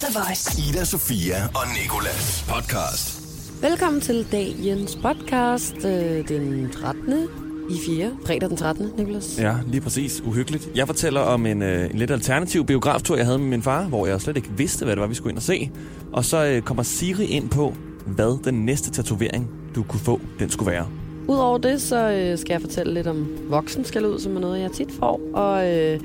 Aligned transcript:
The 0.00 0.20
Voice. 0.20 0.62
Ida, 0.68 0.84
Sofia 0.84 1.44
og 1.54 1.62
Nikolas 1.82 2.44
podcast. 2.48 3.22
Velkommen 3.62 4.00
til 4.00 4.26
dagens 4.32 4.96
podcast 4.96 5.76
øh, 5.76 6.28
den 6.28 6.70
13. 6.70 7.28
i 7.70 7.78
4. 7.86 8.10
Fredag 8.26 8.48
den 8.48 8.56
13. 8.56 8.90
Niklas. 8.96 9.38
Ja, 9.38 9.54
lige 9.66 9.80
præcis. 9.80 10.20
Uhyggeligt. 10.20 10.68
Jeg 10.74 10.86
fortæller 10.86 11.20
om 11.20 11.46
en, 11.46 11.62
øh, 11.62 11.90
en 11.90 11.98
lidt 11.98 12.10
alternativ 12.10 12.66
biograftur, 12.66 13.16
jeg 13.16 13.26
havde 13.26 13.38
med 13.38 13.48
min 13.48 13.62
far, 13.62 13.82
hvor 13.84 14.06
jeg 14.06 14.20
slet 14.20 14.36
ikke 14.36 14.48
vidste, 14.56 14.84
hvad 14.84 14.96
det 14.96 15.00
var, 15.00 15.06
vi 15.06 15.14
skulle 15.14 15.30
ind 15.30 15.38
og 15.38 15.42
se. 15.42 15.70
Og 16.12 16.24
så 16.24 16.44
øh, 16.44 16.62
kommer 16.62 16.82
Siri 16.82 17.24
ind 17.24 17.50
på, 17.50 17.74
hvad 18.06 18.44
den 18.44 18.66
næste 18.66 18.90
tatovering, 18.90 19.50
du 19.74 19.82
kunne 19.82 20.00
få, 20.00 20.20
den 20.38 20.50
skulle 20.50 20.70
være. 20.70 20.86
Udover 21.28 21.58
det, 21.58 21.82
så 21.82 22.10
øh, 22.10 22.38
skal 22.38 22.54
jeg 22.54 22.60
fortælle 22.60 22.94
lidt 22.94 23.06
om 23.06 23.28
voksen 23.48 23.84
skal 23.84 24.06
ud, 24.06 24.18
som 24.18 24.36
er 24.36 24.40
noget, 24.40 24.60
jeg 24.60 24.72
tit 24.72 24.88
får. 24.98 25.20
Og 25.34 25.68
øh, 25.68 26.00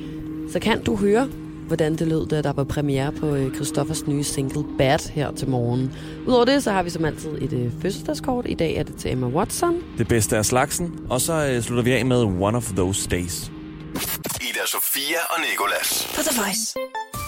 så 0.51 0.59
kan 0.59 0.83
du 0.83 0.95
høre, 0.95 1.27
hvordan 1.67 1.95
det 1.95 2.07
lød, 2.07 2.27
da 2.27 2.41
der 2.41 2.53
var 2.53 2.63
premiere 2.63 3.11
på 3.11 3.35
øh, 3.35 3.55
Christoffers 3.55 4.07
nye 4.07 4.23
single 4.23 4.63
Bad 4.77 5.11
her 5.11 5.31
til 5.31 5.49
morgen. 5.49 5.95
Udover 6.27 6.45
det, 6.45 6.63
så 6.63 6.71
har 6.71 6.83
vi 6.83 6.89
som 6.89 7.05
altid 7.05 7.29
et 7.41 7.53
øh, 7.53 7.71
fødselsdagskort. 7.81 8.45
I 8.49 8.53
dag 8.53 8.75
er 8.75 8.83
det 8.83 8.95
til 8.95 9.11
Emma 9.11 9.27
Watson. 9.27 9.81
Det 9.97 10.07
bedste 10.07 10.37
af 10.37 10.45
slagsen. 10.45 10.99
Og 11.09 11.21
så 11.21 11.33
øh, 11.47 11.61
slutter 11.61 11.83
vi 11.83 11.91
af 11.91 12.05
med 12.05 12.21
One 12.23 12.57
of 12.57 12.71
Those 12.75 13.09
Days. 13.09 13.51
Ida, 14.41 14.65
Sofia 14.67 15.17
og 15.29 15.39
Nikolas. 15.51 16.07
På 16.15 16.21
The 16.21 16.41
Voice. 16.41 16.73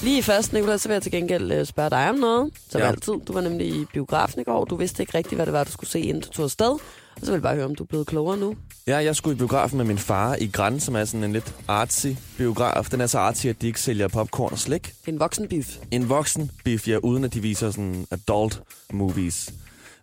Lige 0.04 0.24
først, 0.24 0.54
Nicolás, 0.54 0.78
så 0.78 0.88
vil 0.90 0.94
jeg 0.96 1.02
til 1.04 1.12
gengæld 1.12 1.52
øh, 1.52 1.66
spørge 1.66 1.90
dig 1.90 2.10
om 2.10 2.16
noget. 2.16 2.52
Som 2.70 2.82
Ja. 2.82 2.88
altid. 2.88 3.14
Du 3.28 3.34
var 3.34 3.42
nemlig 3.42 3.68
i 3.68 3.86
biografen 3.94 4.42
i 4.42 4.44
går. 4.44 4.66
Du 4.66 4.76
vidste 4.76 5.04
ikke 5.04 5.18
rigtigt, 5.18 5.36
hvad 5.38 5.46
det 5.46 5.54
var, 5.54 5.64
du 5.64 5.72
skulle 5.72 5.90
se, 5.90 6.00
inden 6.00 6.24
du 6.24 6.30
tog 6.30 6.44
afsted. 6.46 6.78
Og 7.20 7.26
så 7.26 7.32
vil 7.32 7.34
jeg 7.34 7.42
bare 7.42 7.56
høre, 7.56 7.66
om 7.66 7.76
du 7.76 7.84
er 7.84 7.88
blevet 7.88 8.08
klogere 8.08 8.38
nu. 8.38 8.56
Ja, 8.88 8.98
jeg 8.98 9.16
skulle 9.16 9.36
i 9.36 9.38
biografen 9.38 9.78
med 9.78 9.86
min 9.86 9.98
far 9.98 10.36
i 10.36 10.48
Gran, 10.48 10.80
som 10.80 10.96
er 10.96 11.06
sådan 11.06 11.24
en 11.24 11.34
lidt 11.34 11.56
artsy 11.68 12.08
biograf. 12.38 12.86
Den 12.86 13.02
er 13.02 13.08
så 13.08 13.20
artsy, 13.20 13.46
at 13.48 13.62
de 13.62 13.68
ikke 13.68 13.82
sælger 13.82 14.08
popcorn 14.08 14.52
og 14.52 14.60
slik. 14.60 14.94
En 15.08 15.20
voksen 15.20 15.48
biff. 15.48 15.78
En 15.92 16.10
voksen 16.10 16.52
biff, 16.64 16.88
ja, 16.88 16.98
uden 16.98 17.24
at 17.24 17.34
de 17.34 17.42
viser 17.42 17.72
sådan 17.72 18.08
adult 18.12 18.62
movies. 18.94 19.54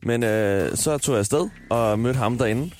Men 0.02 0.22
øh, 0.22 0.76
så 0.76 0.98
tog 0.98 1.12
jeg 1.12 1.18
afsted 1.20 1.48
og 1.70 1.98
mødte 1.98 2.18
ham 2.18 2.38
derinde. 2.38 2.70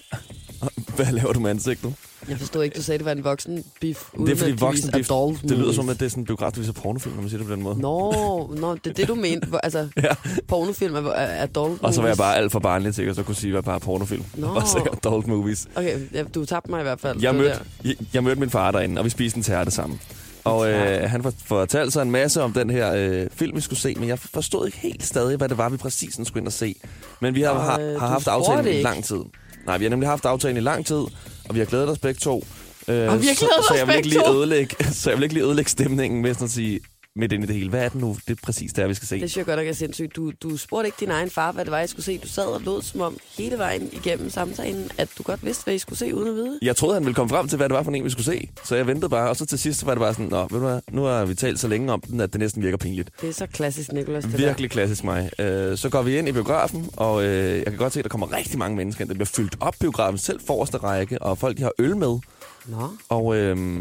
Hvad 0.96 1.12
laver 1.12 1.32
du 1.32 1.40
med 1.40 1.50
ansigtet? 1.50 1.94
Jeg 2.28 2.38
forstod 2.38 2.64
ikke, 2.64 2.76
du 2.76 2.82
sagde, 2.82 2.98
det 2.98 3.04
var 3.04 3.12
en 3.12 3.24
voksen. 3.24 3.52
Uden 3.52 4.26
det 4.26 4.32
er 4.32 4.36
fordi 4.36 4.52
voksen 4.52 4.94
adult 4.94 5.42
det 5.42 5.50
lyder 5.58 5.72
som, 5.72 5.88
at 5.88 6.00
det 6.00 6.06
er 6.06 6.10
sådan 6.10 6.22
en 6.22 6.26
biograf, 6.26 6.52
der 6.52 6.60
viser 6.60 6.72
pornofilm, 6.72 7.14
når 7.14 7.22
man 7.22 7.30
siger 7.30 7.38
det 7.38 7.46
på 7.46 7.52
den 7.54 7.62
måde. 7.62 7.80
Nå, 7.80 8.54
nå, 8.60 8.74
det 8.74 8.86
er 8.90 8.94
det, 8.94 9.08
du 9.08 9.14
mente. 9.14 9.48
Altså, 9.62 9.88
Ja. 10.02 10.14
pornofilm 10.48 10.94
er 10.94 11.00
er 11.10 11.42
adult 11.42 11.82
Og 11.82 11.94
så 11.94 12.00
var 12.00 12.08
jeg 12.08 12.16
bare 12.16 12.36
alt 12.36 12.52
for 12.52 12.58
barnlig 12.58 12.98
jeg 12.98 13.14
så 13.14 13.22
kunne 13.22 13.34
sige, 13.34 13.50
at 13.50 13.54
jeg 13.54 13.64
bare 13.64 13.80
pornofilm. 13.80 14.24
Nå. 14.34 14.46
Og 14.46 14.62
så 14.68 14.88
adult 14.92 15.26
movies. 15.26 15.66
Okay, 15.74 15.98
ja, 16.12 16.22
du 16.34 16.44
tabte 16.44 16.70
mig 16.70 16.80
i 16.80 16.82
hvert 16.82 17.00
fald. 17.00 17.22
Jeg 17.22 17.34
mødte, 17.34 17.58
jeg, 17.84 17.96
jeg 18.14 18.24
mødte 18.24 18.40
min 18.40 18.50
far 18.50 18.70
derinde, 18.70 18.98
og 19.00 19.04
vi 19.04 19.10
spiste 19.10 19.36
en 19.36 19.42
tærte 19.42 19.70
sammen. 19.70 20.00
Og 20.44 20.70
øh, 20.70 21.10
han 21.10 21.22
for- 21.22 21.32
fortalte 21.44 21.90
sig 21.90 22.02
en 22.02 22.10
masse 22.10 22.42
om 22.42 22.52
den 22.52 22.70
her 22.70 22.92
øh, 22.94 23.26
film, 23.32 23.56
vi 23.56 23.60
skulle 23.60 23.80
se, 23.80 23.94
men 23.98 24.08
jeg 24.08 24.18
forstod 24.18 24.66
ikke 24.66 24.78
helt 24.78 25.04
stadig, 25.04 25.36
hvad 25.36 25.48
det 25.48 25.58
var, 25.58 25.68
vi 25.68 25.76
præcis 25.76 26.14
skulle 26.24 26.40
ind 26.40 26.46
og 26.46 26.52
se. 26.52 26.74
Men 27.20 27.34
vi 27.34 27.42
har, 27.42 27.54
har, 27.58 27.78
øh, 27.80 27.86
har 28.00 28.06
du 28.06 28.12
haft 28.12 28.28
aftalen 28.28 28.66
i 28.78 28.82
lang 28.82 29.04
tid. 29.04 29.20
Nej, 29.66 29.78
vi 29.78 29.84
har 29.84 29.90
nemlig 29.90 30.08
haft 30.08 30.24
aftalen 30.24 30.56
i 30.56 30.60
lang 30.60 30.86
tid, 30.86 31.00
og 31.48 31.54
vi 31.54 31.58
har 31.60 31.66
glædet 31.66 31.88
os 31.88 31.98
begge 31.98 32.18
to. 32.18 32.44
Øh, 32.88 32.94
Og 33.12 33.22
vi 33.22 33.26
har 33.26 33.34
glædet 33.34 33.38
så, 33.38 33.60
os 33.60 33.64
så 33.68 33.74
jeg 33.74 33.86
vil 33.86 33.96
ikke 33.96 34.08
lige 34.08 34.30
ødelægge, 34.30 34.76
Så 35.00 35.10
jeg 35.10 35.16
vil 35.18 35.22
ikke 35.22 35.34
lige 35.34 35.44
ødelægge 35.44 35.70
stemningen 35.70 36.22
med 36.22 36.34
sådan 36.34 36.44
at 36.44 36.50
sige, 36.50 36.80
midt 37.16 37.32
ind 37.32 37.44
i 37.44 37.46
det 37.46 37.54
hele. 37.54 37.70
Hvad 37.70 37.84
er 37.84 37.88
det 37.88 38.00
nu, 38.00 38.16
det 38.28 38.36
er 38.36 38.40
præcis 38.42 38.72
der, 38.72 38.86
vi 38.86 38.94
skal 38.94 39.08
se? 39.08 39.20
Det 39.20 39.30
synes 39.30 39.36
jeg 39.36 39.46
godt, 39.46 39.60
at 39.60 39.68
er 39.68 39.72
sindssygt. 39.72 40.16
Du, 40.16 40.32
du 40.42 40.56
spurgte 40.56 40.86
ikke 40.86 40.96
din 41.00 41.10
egen 41.10 41.30
far, 41.30 41.52
hvad 41.52 41.64
det 41.64 41.70
var, 41.72 41.80
I 41.80 41.86
skulle 41.86 42.04
se. 42.04 42.18
Du 42.18 42.28
sad 42.28 42.46
og 42.46 42.60
lod 42.60 42.82
som 42.82 43.00
om 43.00 43.16
hele 43.38 43.58
vejen 43.58 43.88
igennem 43.92 44.30
samtalen, 44.30 44.90
at 44.98 45.08
du 45.18 45.22
godt 45.22 45.44
vidste, 45.44 45.64
hvad 45.64 45.74
I 45.74 45.78
skulle 45.78 45.98
se 45.98 46.14
uden 46.14 46.28
at 46.28 46.34
vide. 46.34 46.58
Jeg 46.62 46.76
troede, 46.76 46.94
han 46.94 47.04
ville 47.04 47.14
komme 47.14 47.28
frem 47.28 47.48
til, 47.48 47.56
hvad 47.56 47.68
det 47.68 47.76
var 47.76 47.82
for 47.82 47.90
en, 47.90 48.04
vi 48.04 48.10
skulle 48.10 48.24
se. 48.24 48.48
Så 48.64 48.76
jeg 48.76 48.86
ventede 48.86 49.08
bare, 49.08 49.28
og 49.28 49.36
så 49.36 49.46
til 49.46 49.58
sidst 49.58 49.86
var 49.86 49.94
det 49.94 50.00
bare 50.00 50.14
sådan, 50.14 50.28
Nå, 50.28 50.40
ved 50.40 50.48
du 50.48 50.66
hvad, 50.66 50.80
nu 50.90 51.02
har 51.02 51.24
vi 51.24 51.34
talt 51.34 51.60
så 51.60 51.68
længe 51.68 51.92
om 51.92 52.00
den, 52.00 52.20
at 52.20 52.32
det 52.32 52.40
næsten 52.40 52.62
virker 52.62 52.76
pinligt. 52.76 53.10
Det 53.20 53.28
er 53.28 53.32
så 53.32 53.46
klassisk, 53.46 53.92
Nicolas. 53.92 54.24
Det 54.24 54.38
Virkelig 54.38 54.70
klassisk 54.70 55.04
mig. 55.04 55.30
Øh, 55.38 55.76
så 55.78 55.88
går 55.88 56.02
vi 56.02 56.18
ind 56.18 56.28
i 56.28 56.32
biografen, 56.32 56.90
og 56.96 57.24
øh, 57.24 57.56
jeg 57.56 57.66
kan 57.66 57.76
godt 57.76 57.92
se, 57.92 58.00
at 58.00 58.04
der 58.04 58.08
kommer 58.08 58.36
rigtig 58.36 58.58
mange 58.58 58.76
mennesker. 58.76 59.02
ind. 59.02 59.08
Det 59.08 59.16
bliver 59.16 59.30
fyldt 59.36 59.56
op 59.60 59.74
biografen, 59.80 60.18
selv 60.18 60.40
forreste 60.46 60.76
række, 60.78 61.22
og 61.22 61.38
folk 61.38 61.56
de 61.56 61.62
har 61.62 61.72
øl 61.78 61.96
med. 61.96 62.08
Der. 62.08 62.20
Nå. 62.66 62.88
Og, 63.08 63.36
øh, 63.36 63.80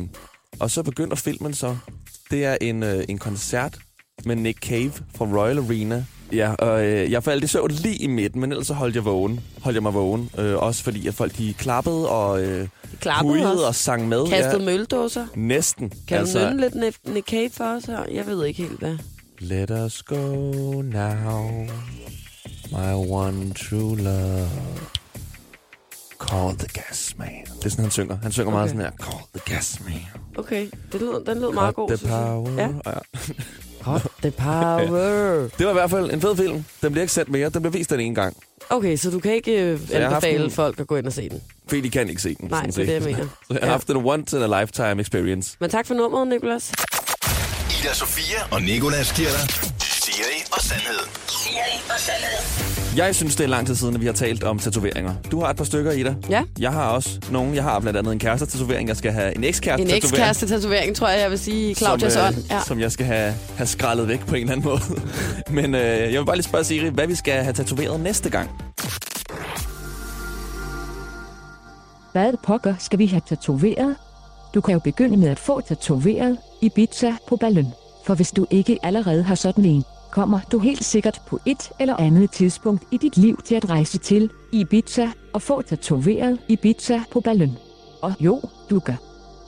og 0.60 0.72
så 0.72 0.84
begynder 0.84 1.16
filmen 1.16 1.54
så. 1.54 1.78
Det 2.34 2.46
er 2.46 2.58
en, 2.62 2.84
øh, 2.84 3.04
en 3.10 3.18
koncert 3.18 3.78
med 4.26 4.36
Nick 4.36 4.60
Cave 4.60 4.92
fra 5.16 5.26
Royal 5.26 5.58
Arena. 5.58 6.06
Ja, 6.32 6.54
og 6.54 6.86
øh, 6.86 7.12
jeg 7.12 7.24
faldt 7.24 7.44
i 7.44 7.48
søvn 7.48 7.72
lige 7.72 7.96
i 7.96 8.08
midten, 8.08 8.42
men 8.42 8.52
ellers 8.52 8.68
så 8.68 8.74
holdt 8.74 8.96
jeg 8.96 9.06
vågen. 9.06 9.40
Holdt 9.62 9.76
jeg 9.76 9.84
mig 9.84 9.94
vågen. 9.94 10.30
Øh, 10.38 10.56
også 10.58 10.84
fordi, 10.84 11.08
at 11.08 11.14
folk 11.14 11.38
de 11.38 11.54
klappede 11.54 12.10
og 12.10 12.44
øh, 12.44 12.68
Klappede 13.00 13.52
også. 13.52 13.66
og 13.68 13.76
sang 13.76 14.08
med. 14.08 14.28
Kastet 14.28 14.62
møldåser. 14.64 15.26
Næsten. 15.36 15.92
Kan 16.08 16.18
altså... 16.18 16.40
du 16.40 16.50
nynne 16.50 16.62
lidt 16.62 16.74
Nick- 16.74 17.14
Nick 17.14 17.30
Cave 17.30 17.50
for 17.50 17.64
os? 17.64 17.84
Jeg 18.12 18.28
ved 18.28 18.46
ikke 18.46 18.62
helt, 18.64 18.80
hvad. 18.80 18.98
Let 19.40 19.72
us 19.72 20.04
go 20.04 20.22
now, 20.82 21.68
my 22.72 22.94
one 23.10 23.54
true 23.54 23.98
love. 23.98 24.48
Call 26.30 26.58
the 26.58 26.68
gas 26.74 27.16
man. 27.18 27.28
Det 27.60 27.66
er 27.66 27.70
sådan, 27.70 27.86
han 27.86 27.92
synger. 27.92 28.18
Han 28.24 28.32
synger 28.32 28.48
okay. 28.48 28.56
meget 28.58 28.70
sådan 28.70 28.82
her. 28.82 28.92
Call 28.92 29.24
the 29.36 29.56
gas 29.56 29.80
man. 29.86 29.94
Okay, 30.38 30.68
det 30.92 31.02
lød, 31.02 31.26
den 31.26 31.42
lød 31.42 31.54
meget 31.54 31.76
god. 31.76 31.98
the 31.98 32.08
power. 32.08 32.52
Ja. 32.58 32.68
Ja. 32.86 32.94
Hot 33.82 34.02
the 34.22 34.32
power. 34.32 35.48
Det 35.58 35.66
var 35.66 35.70
i 35.70 35.74
hvert 35.74 35.90
fald 35.90 36.12
en 36.14 36.22
fed 36.22 36.36
film. 36.38 36.66
Den 36.82 36.92
bliver 36.92 37.02
ikke 37.02 37.14
set 37.14 37.30
mere. 37.30 37.50
Den 37.50 37.62
bliver 37.62 37.72
vist 37.72 37.90
den 37.90 38.00
ene 38.00 38.16
gang. 38.16 38.38
Okay, 38.70 38.98
så 38.98 39.12
du 39.12 39.20
kan 39.20 39.34
ikke 39.34 39.62
øh, 39.64 39.80
anbefale 39.92 40.44
en- 40.46 40.52
folk 40.52 40.80
at 40.80 40.88
gå 40.88 40.96
ind 40.96 41.06
og 41.08 41.14
se 41.14 41.30
den? 41.30 41.42
Fordi 41.68 41.82
de 41.82 41.90
kan 41.90 42.10
ikke 42.10 42.22
se 42.22 42.36
den. 42.36 42.48
Nej, 42.50 42.62
det 42.66 42.78
er 42.78 42.86
det, 42.86 42.94
jeg 42.94 43.02
mener. 43.02 43.18
Så 43.48 43.54
jeg 43.54 43.58
har 43.62 43.66
Ja. 43.68 43.72
haft 43.72 43.90
en 43.90 43.96
once 43.98 44.38
in 44.38 44.44
a 44.54 44.62
lifetime 44.62 45.02
experience. 45.02 45.58
Men 45.60 45.70
tak 45.70 45.88
for 45.88 45.94
nummeret, 45.94 46.28
Nicolas. 46.28 46.72
Ida, 47.82 47.94
Sofia 47.94 48.38
og 48.52 48.62
Nikolas 48.62 49.14
giver 49.14 49.30
dig 49.30 49.50
Siri 49.82 50.44
og 50.52 50.62
Sandhed. 50.62 51.00
Siri 51.28 51.82
og 51.94 52.00
Sandhed. 52.00 52.73
Jeg 52.98 53.16
synes, 53.16 53.36
det 53.36 53.44
er 53.44 53.48
lang 53.48 53.68
tid 53.68 53.76
siden, 53.76 53.96
at 53.96 54.02
vi 54.02 54.06
har 54.06 54.14
talt 54.14 54.44
om 54.44 54.60
tatoveringer. 54.60 55.14
Du 55.32 55.40
har 55.40 55.50
et 55.50 55.56
par 55.56 55.64
stykker, 55.64 55.92
Ida. 55.92 56.16
Ja. 56.30 56.44
Jeg 56.60 56.72
har 56.72 56.90
også 56.90 57.10
nogle. 57.32 57.56
Jeg 57.56 57.64
har 57.64 57.80
blandt 57.80 58.00
andet 58.00 58.12
en 58.14 58.20
kæreste-tatovering. 58.20 58.88
Jeg 58.88 58.98
skal 58.98 59.12
have 59.12 59.36
en 59.36 59.44
ekskæreste 59.44 59.84
En 59.90 59.96
ekskæreste-tatovering, 59.98 60.96
tror 60.96 61.08
jeg, 61.08 61.20
jeg 61.22 61.30
vil 61.32 61.40
sige 61.40 61.72
i 61.72 61.74
Claudias 61.74 62.14
som, 62.14 62.26
ånd. 62.28 62.36
øh, 62.38 62.44
Ja. 62.52 62.60
som 62.68 62.80
jeg 62.80 62.92
skal 62.92 63.06
have, 63.06 63.34
have 63.58 63.68
skrællet 63.68 64.08
væk 64.08 64.26
på 64.26 64.36
en 64.36 64.42
eller 64.42 64.52
anden 64.54 64.66
måde. 64.70 64.80
Men 65.62 65.76
øh, 65.76 65.82
jeg 66.14 66.20
vil 66.20 66.26
bare 66.26 66.36
lige 66.36 66.44
spørge 66.44 66.64
Siri, 66.64 66.90
hvad 66.90 67.08
vi 67.08 67.16
skal 67.16 67.34
have 67.44 67.54
tatoveret 67.54 68.00
næste 68.00 68.30
gang. 68.30 68.50
Hvad 72.12 72.34
pokker 72.44 72.76
skal 72.80 73.00
vi 73.00 73.06
have 73.06 73.22
tatoveret? 73.30 73.96
Du 74.54 74.62
kan 74.62 74.74
jo 74.74 74.80
begynde 74.80 75.18
med 75.18 75.30
at 75.30 75.40
få 75.40 75.62
tatoveret 75.62 76.38
Ibiza 76.62 77.12
på 77.28 77.36
ballen. 77.38 77.68
For 78.06 78.16
hvis 78.16 78.32
du 78.32 78.46
ikke 78.52 78.78
allerede 78.84 79.24
har 79.24 79.36
sådan 79.36 79.66
en, 79.66 79.84
kommer 80.14 80.40
du 80.52 80.60
helt 80.60 80.84
sikkert 80.84 81.22
på 81.28 81.40
et 81.46 81.72
eller 81.80 81.96
andet 81.98 82.32
tidspunkt 82.32 82.84
i 82.92 82.98
dit 82.98 83.18
liv 83.18 83.42
til 83.46 83.56
at 83.56 83.70
rejse 83.70 83.98
til 83.98 84.30
Ibiza 84.52 85.08
og 85.34 85.42
få 85.42 85.62
tatoveret 85.62 86.40
Ibiza 86.48 87.00
på 87.12 87.20
ballen. 87.20 87.58
Og 88.02 88.14
jo, 88.20 88.42
du 88.70 88.80
gør. 88.80 88.96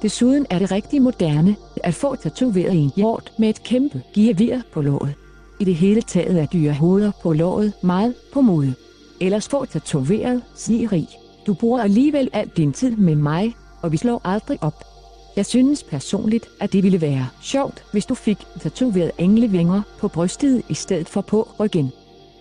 Desuden 0.01 0.45
er 0.49 0.59
det 0.59 0.71
rigtig 0.71 1.01
moderne 1.01 1.55
at 1.83 1.93
få 1.93 2.15
tatoveret 2.15 2.73
en 2.73 2.91
hjort 2.95 3.33
med 3.39 3.49
et 3.49 3.63
kæmpe 3.63 4.01
gear 4.15 4.61
på 4.73 4.81
låret. 4.81 5.13
I 5.59 5.63
det 5.63 5.75
hele 5.75 6.01
taget 6.01 6.41
er 6.41 6.45
dyre 6.45 6.73
hoveder 6.73 7.11
på 7.23 7.33
låret 7.33 7.73
meget 7.83 8.13
på 8.33 8.41
mode. 8.41 8.73
Ellers 9.21 9.47
få 9.47 9.65
tatoveret 9.65 10.41
Siri. 10.55 11.07
Du 11.47 11.53
bruger 11.53 11.81
alligevel 11.81 12.29
al 12.33 12.47
din 12.57 12.73
tid 12.73 12.95
med 12.95 13.15
mig, 13.15 13.55
og 13.81 13.91
vi 13.91 13.97
slår 13.97 14.21
aldrig 14.23 14.63
op. 14.63 14.94
Jeg 15.35 15.45
synes 15.45 15.83
personligt, 15.83 16.49
at 16.59 16.73
det 16.73 16.83
ville 16.83 17.01
være 17.01 17.27
sjovt, 17.41 17.83
hvis 17.91 18.05
du 18.05 18.15
fik 18.15 18.37
tatoveret 18.61 19.11
englevinger 19.17 19.81
på 19.99 20.07
brystet 20.07 20.63
i 20.69 20.73
stedet 20.73 21.09
for 21.09 21.21
på 21.21 21.49
ryggen. 21.59 21.91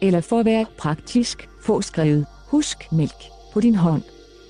Eller 0.02 0.20
for 0.20 0.40
at 0.40 0.46
være 0.46 0.66
praktisk, 0.78 1.48
få 1.62 1.82
skrevet, 1.82 2.26
husk 2.46 2.92
mælk, 2.92 3.24
på 3.52 3.60
din 3.60 3.74
hånd. 3.74 4.02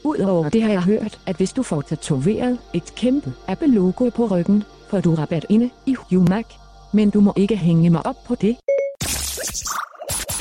Udover 0.04 0.48
det 0.48 0.62
har 0.62 0.70
jeg 0.70 0.82
hørt, 0.82 1.18
at 1.26 1.36
hvis 1.36 1.52
du 1.52 1.62
får 1.62 1.80
tatoveret 1.80 2.58
et 2.74 2.94
kæmpe 2.94 3.32
Apple-logo 3.48 4.10
på 4.10 4.26
ryggen, 4.26 4.64
får 4.90 5.00
du 5.00 5.14
rabat 5.14 5.46
inde 5.48 5.70
i 5.86 5.94
Humac. 5.94 6.46
Men 6.92 7.10
du 7.10 7.20
må 7.20 7.32
ikke 7.36 7.56
hænge 7.56 7.90
mig 7.90 8.06
op 8.06 8.24
på 8.26 8.34
det. 8.34 8.56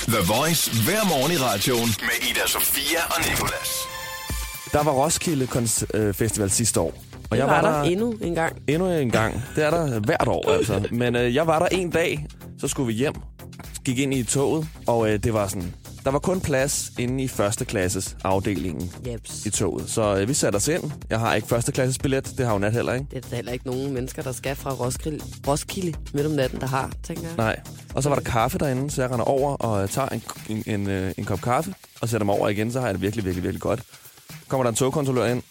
The 0.07 0.21
Voice 0.33 0.71
hver 0.85 1.07
morgen 1.07 1.31
i 1.31 1.37
radioen 1.37 1.89
med 2.01 2.29
Ida, 2.29 2.47
Sofia 2.47 2.99
og 3.09 3.29
Nikolas. 3.29 3.69
Der 4.71 4.83
var 4.83 4.91
Roskilde 4.91 5.47
Festival 6.13 6.51
sidste 6.51 6.79
år. 6.79 7.12
Og 7.41 7.47
Det 7.49 7.55
var 7.55 7.61
der 7.61 7.81
endnu 7.81 8.11
en 8.21 8.35
gang. 8.35 8.55
endnu 8.67 8.89
en 8.89 9.09
gang. 9.11 9.41
Det 9.55 9.63
er 9.65 9.69
der 9.69 9.99
hvert 9.99 10.27
år, 10.27 10.51
altså. 10.51 10.87
Men 10.91 11.15
øh, 11.15 11.35
jeg 11.35 11.47
var 11.47 11.59
der 11.59 11.65
en 11.71 11.89
dag, 11.89 12.27
så 12.59 12.67
skulle 12.67 12.87
vi 12.87 12.93
hjem, 12.93 13.13
gik 13.85 13.99
ind 13.99 14.13
i 14.13 14.23
toget, 14.23 14.67
og 14.87 15.09
øh, 15.09 15.19
det 15.23 15.33
var 15.33 15.47
sådan... 15.47 15.73
Der 16.05 16.11
var 16.11 16.19
kun 16.19 16.41
plads 16.41 16.91
inde 16.99 17.23
i 17.23 17.27
første 17.27 17.65
klasses 17.65 18.15
afdelingen 18.23 18.91
Jeps. 19.07 19.45
i 19.45 19.49
toget. 19.49 19.89
Så 19.89 20.17
øh, 20.17 20.27
vi 20.27 20.33
satte 20.33 20.55
os 20.57 20.67
ind. 20.67 20.91
Jeg 21.09 21.19
har 21.19 21.33
ikke 21.35 21.47
første 21.47 21.71
klasses 21.71 21.97
billet. 21.97 22.33
Det 22.37 22.45
har 22.45 22.53
jo 22.53 22.59
Nat 22.59 22.73
heller 22.73 22.93
ikke. 22.93 23.05
Det 23.11 23.25
er 23.25 23.29
der 23.29 23.35
heller 23.35 23.51
ikke 23.51 23.65
nogen 23.67 23.93
mennesker, 23.93 24.21
der 24.21 24.31
skal 24.31 24.55
fra 24.55 24.71
Roskilde, 24.71 25.23
Roskilde 25.47 25.93
midt 26.13 26.25
om 26.25 26.31
natten, 26.31 26.61
der 26.61 26.67
har, 26.67 26.91
tænker 27.03 27.23
jeg. 27.23 27.31
Nej. 27.37 27.59
Og 27.93 28.03
så 28.03 28.09
var 28.09 28.15
der 28.15 28.23
kaffe 28.23 28.57
derinde, 28.57 28.91
så 28.91 29.01
jeg 29.01 29.11
render 29.11 29.25
over 29.25 29.53
og 29.55 29.83
øh, 29.83 29.89
tager 29.89 30.09
en, 30.09 30.23
en, 30.49 30.63
en, 30.65 30.89
øh, 30.89 31.11
en 31.17 31.25
kop 31.25 31.41
kaffe 31.41 31.73
og 32.01 32.09
sætter 32.09 32.25
mig 32.25 32.35
over 32.35 32.49
igen, 32.49 32.71
så 32.71 32.79
har 32.79 32.87
jeg 32.87 32.93
det 32.93 33.01
virkelig, 33.01 33.25
virkelig, 33.25 33.43
virkelig 33.43 33.61
godt. 33.61 33.81
Kommer 34.47 34.63
der 34.63 34.69
en 34.69 34.75
togkontrollør 34.75 35.25
ind, 35.25 35.43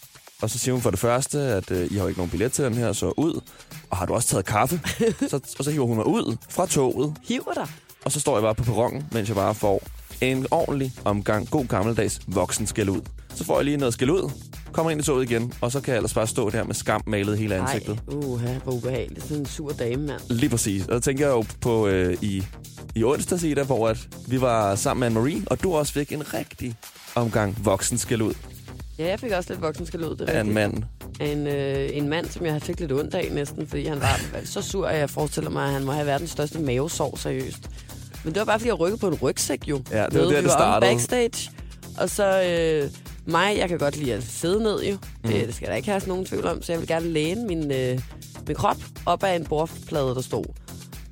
Og 0.43 0.49
så 0.49 0.57
siger 0.57 0.73
hun 0.73 0.81
for 0.81 0.89
det 0.89 0.99
første, 0.99 1.39
at 1.39 1.71
øh, 1.71 1.91
I 1.91 1.93
har 1.93 2.01
jo 2.01 2.07
ikke 2.07 2.19
nogen 2.19 2.29
billet 2.31 2.51
til 2.51 2.65
den 2.65 2.73
her, 2.73 2.93
så 2.93 3.13
ud. 3.17 3.41
Og 3.89 3.97
har 3.97 4.05
du 4.05 4.13
også 4.13 4.27
taget 4.27 4.45
kaffe? 4.45 4.81
så, 5.29 5.39
og 5.59 5.63
så 5.65 5.71
hiver 5.71 5.85
hun 5.85 5.95
mig 5.95 6.07
ud 6.07 6.37
fra 6.49 6.65
toget, 6.65 7.13
Hiver 7.23 7.53
dig. 7.53 7.67
og 8.05 8.11
så 8.11 8.19
står 8.19 8.35
jeg 8.35 8.41
bare 8.41 8.55
på 8.55 8.63
perronen, 8.63 9.03
mens 9.11 9.27
jeg 9.29 9.35
bare 9.35 9.55
får 9.55 9.81
en 10.21 10.47
ordentlig 10.51 10.93
omgang 11.05 11.49
god 11.49 11.65
gammeldags 11.65 12.21
voksen 12.27 12.67
skal 12.67 12.89
ud. 12.89 13.01
Så 13.35 13.43
får 13.43 13.55
jeg 13.55 13.65
lige 13.65 13.77
noget 13.77 13.93
skal 13.93 14.09
ud, 14.09 14.31
kommer 14.71 14.91
ind 14.91 15.01
i 15.01 15.03
toget 15.03 15.31
igen, 15.31 15.53
og 15.61 15.71
så 15.71 15.81
kan 15.81 15.91
jeg 15.91 15.97
ellers 15.97 16.13
bare 16.13 16.27
stå 16.27 16.49
der 16.49 16.63
med 16.63 16.75
skam 16.75 17.01
malet 17.07 17.37
hele 17.37 17.55
ansigtet. 17.55 17.99
Ej, 18.07 18.15
uha, 18.15 18.53
hvor 18.63 18.73
ubehageligt. 18.73 19.23
Sådan 19.23 19.37
en 19.37 19.45
sur 19.45 19.69
dame, 19.71 20.07
mand. 20.07 20.21
Lige 20.29 20.49
præcis. 20.49 20.85
Og 20.87 20.93
så 20.95 20.99
tænker 20.99 21.25
jeg 21.25 21.31
jo 21.33 21.45
på 21.61 21.87
øh, 21.87 22.17
i, 22.21 22.43
i 22.95 23.03
onsdags, 23.03 23.43
Ida, 23.43 23.63
hvor 23.63 23.87
at 23.87 24.07
vi 24.27 24.41
var 24.41 24.75
sammen 24.75 25.13
med 25.13 25.23
Anne-Marie, 25.23 25.43
og 25.47 25.63
du 25.63 25.73
også 25.75 25.93
fik 25.93 26.11
en 26.11 26.33
rigtig 26.33 26.75
omgang 27.15 27.65
voksen 27.65 27.97
skal 27.97 28.21
ud 28.21 28.33
Ja, 28.99 29.07
jeg 29.07 29.19
fik 29.19 29.31
også 29.31 29.49
lidt 29.53 29.61
voksen 29.61 29.85
skal 29.85 30.03
ud. 30.03 30.15
Det 30.15 30.29
er 30.29 30.33
af 30.33 30.41
en 30.41 30.47
rigtigt. 30.47 30.53
mand. 30.53 30.83
En, 31.31 31.47
øh, 31.47 31.89
en 31.93 32.09
mand, 32.09 32.25
som 32.25 32.45
jeg 32.45 32.61
fik 32.61 32.79
lidt 32.79 32.91
ondt 32.91 33.15
af 33.15 33.27
næsten, 33.31 33.67
fordi 33.67 33.85
han 33.85 34.01
var 34.01 34.19
så 34.45 34.61
sur, 34.61 34.87
at 34.87 34.99
jeg 34.99 35.09
forestiller 35.09 35.49
mig, 35.49 35.65
at 35.65 35.71
han 35.71 35.83
må 35.83 35.91
have 35.91 36.05
verdens 36.05 36.29
største 36.29 36.59
mavesår, 36.59 37.17
seriøst. 37.17 37.69
Men 38.23 38.33
det 38.33 38.39
var 38.39 38.45
bare, 38.45 38.59
fordi 38.59 38.67
jeg 38.69 38.79
rykkede 38.79 38.99
på 38.99 39.07
en 39.07 39.13
rygsæk, 39.21 39.67
jo. 39.67 39.81
Ja, 39.91 40.05
det 40.05 40.13
var 40.13 40.19
der, 40.19 40.25
vi 40.27 40.29
det 40.29 40.37
omme 40.37 40.49
startede. 40.49 40.91
backstage. 40.91 41.51
Og 41.97 42.09
så 42.09 42.41
øh, 42.43 42.89
mig, 43.25 43.57
jeg 43.57 43.69
kan 43.69 43.77
godt 43.77 43.97
lide 43.97 44.13
at 44.13 44.23
sidde 44.23 44.63
ned, 44.63 44.83
jo. 44.83 44.93
Mm. 45.23 45.29
Det, 45.31 45.47
det 45.47 45.55
skal 45.55 45.67
der 45.67 45.75
ikke 45.75 45.89
have 45.89 46.01
nogen 46.07 46.25
tvivl 46.25 46.45
om, 46.47 46.61
så 46.61 46.71
jeg 46.71 46.79
vil 46.79 46.87
gerne 46.87 47.07
læne 47.09 47.45
min, 47.47 47.71
øh, 47.71 47.99
min 48.47 48.55
krop 48.55 48.77
op 49.05 49.23
ad 49.23 49.35
en 49.35 49.45
bordplade, 49.45 50.15
der 50.15 50.21
stod. 50.21 50.43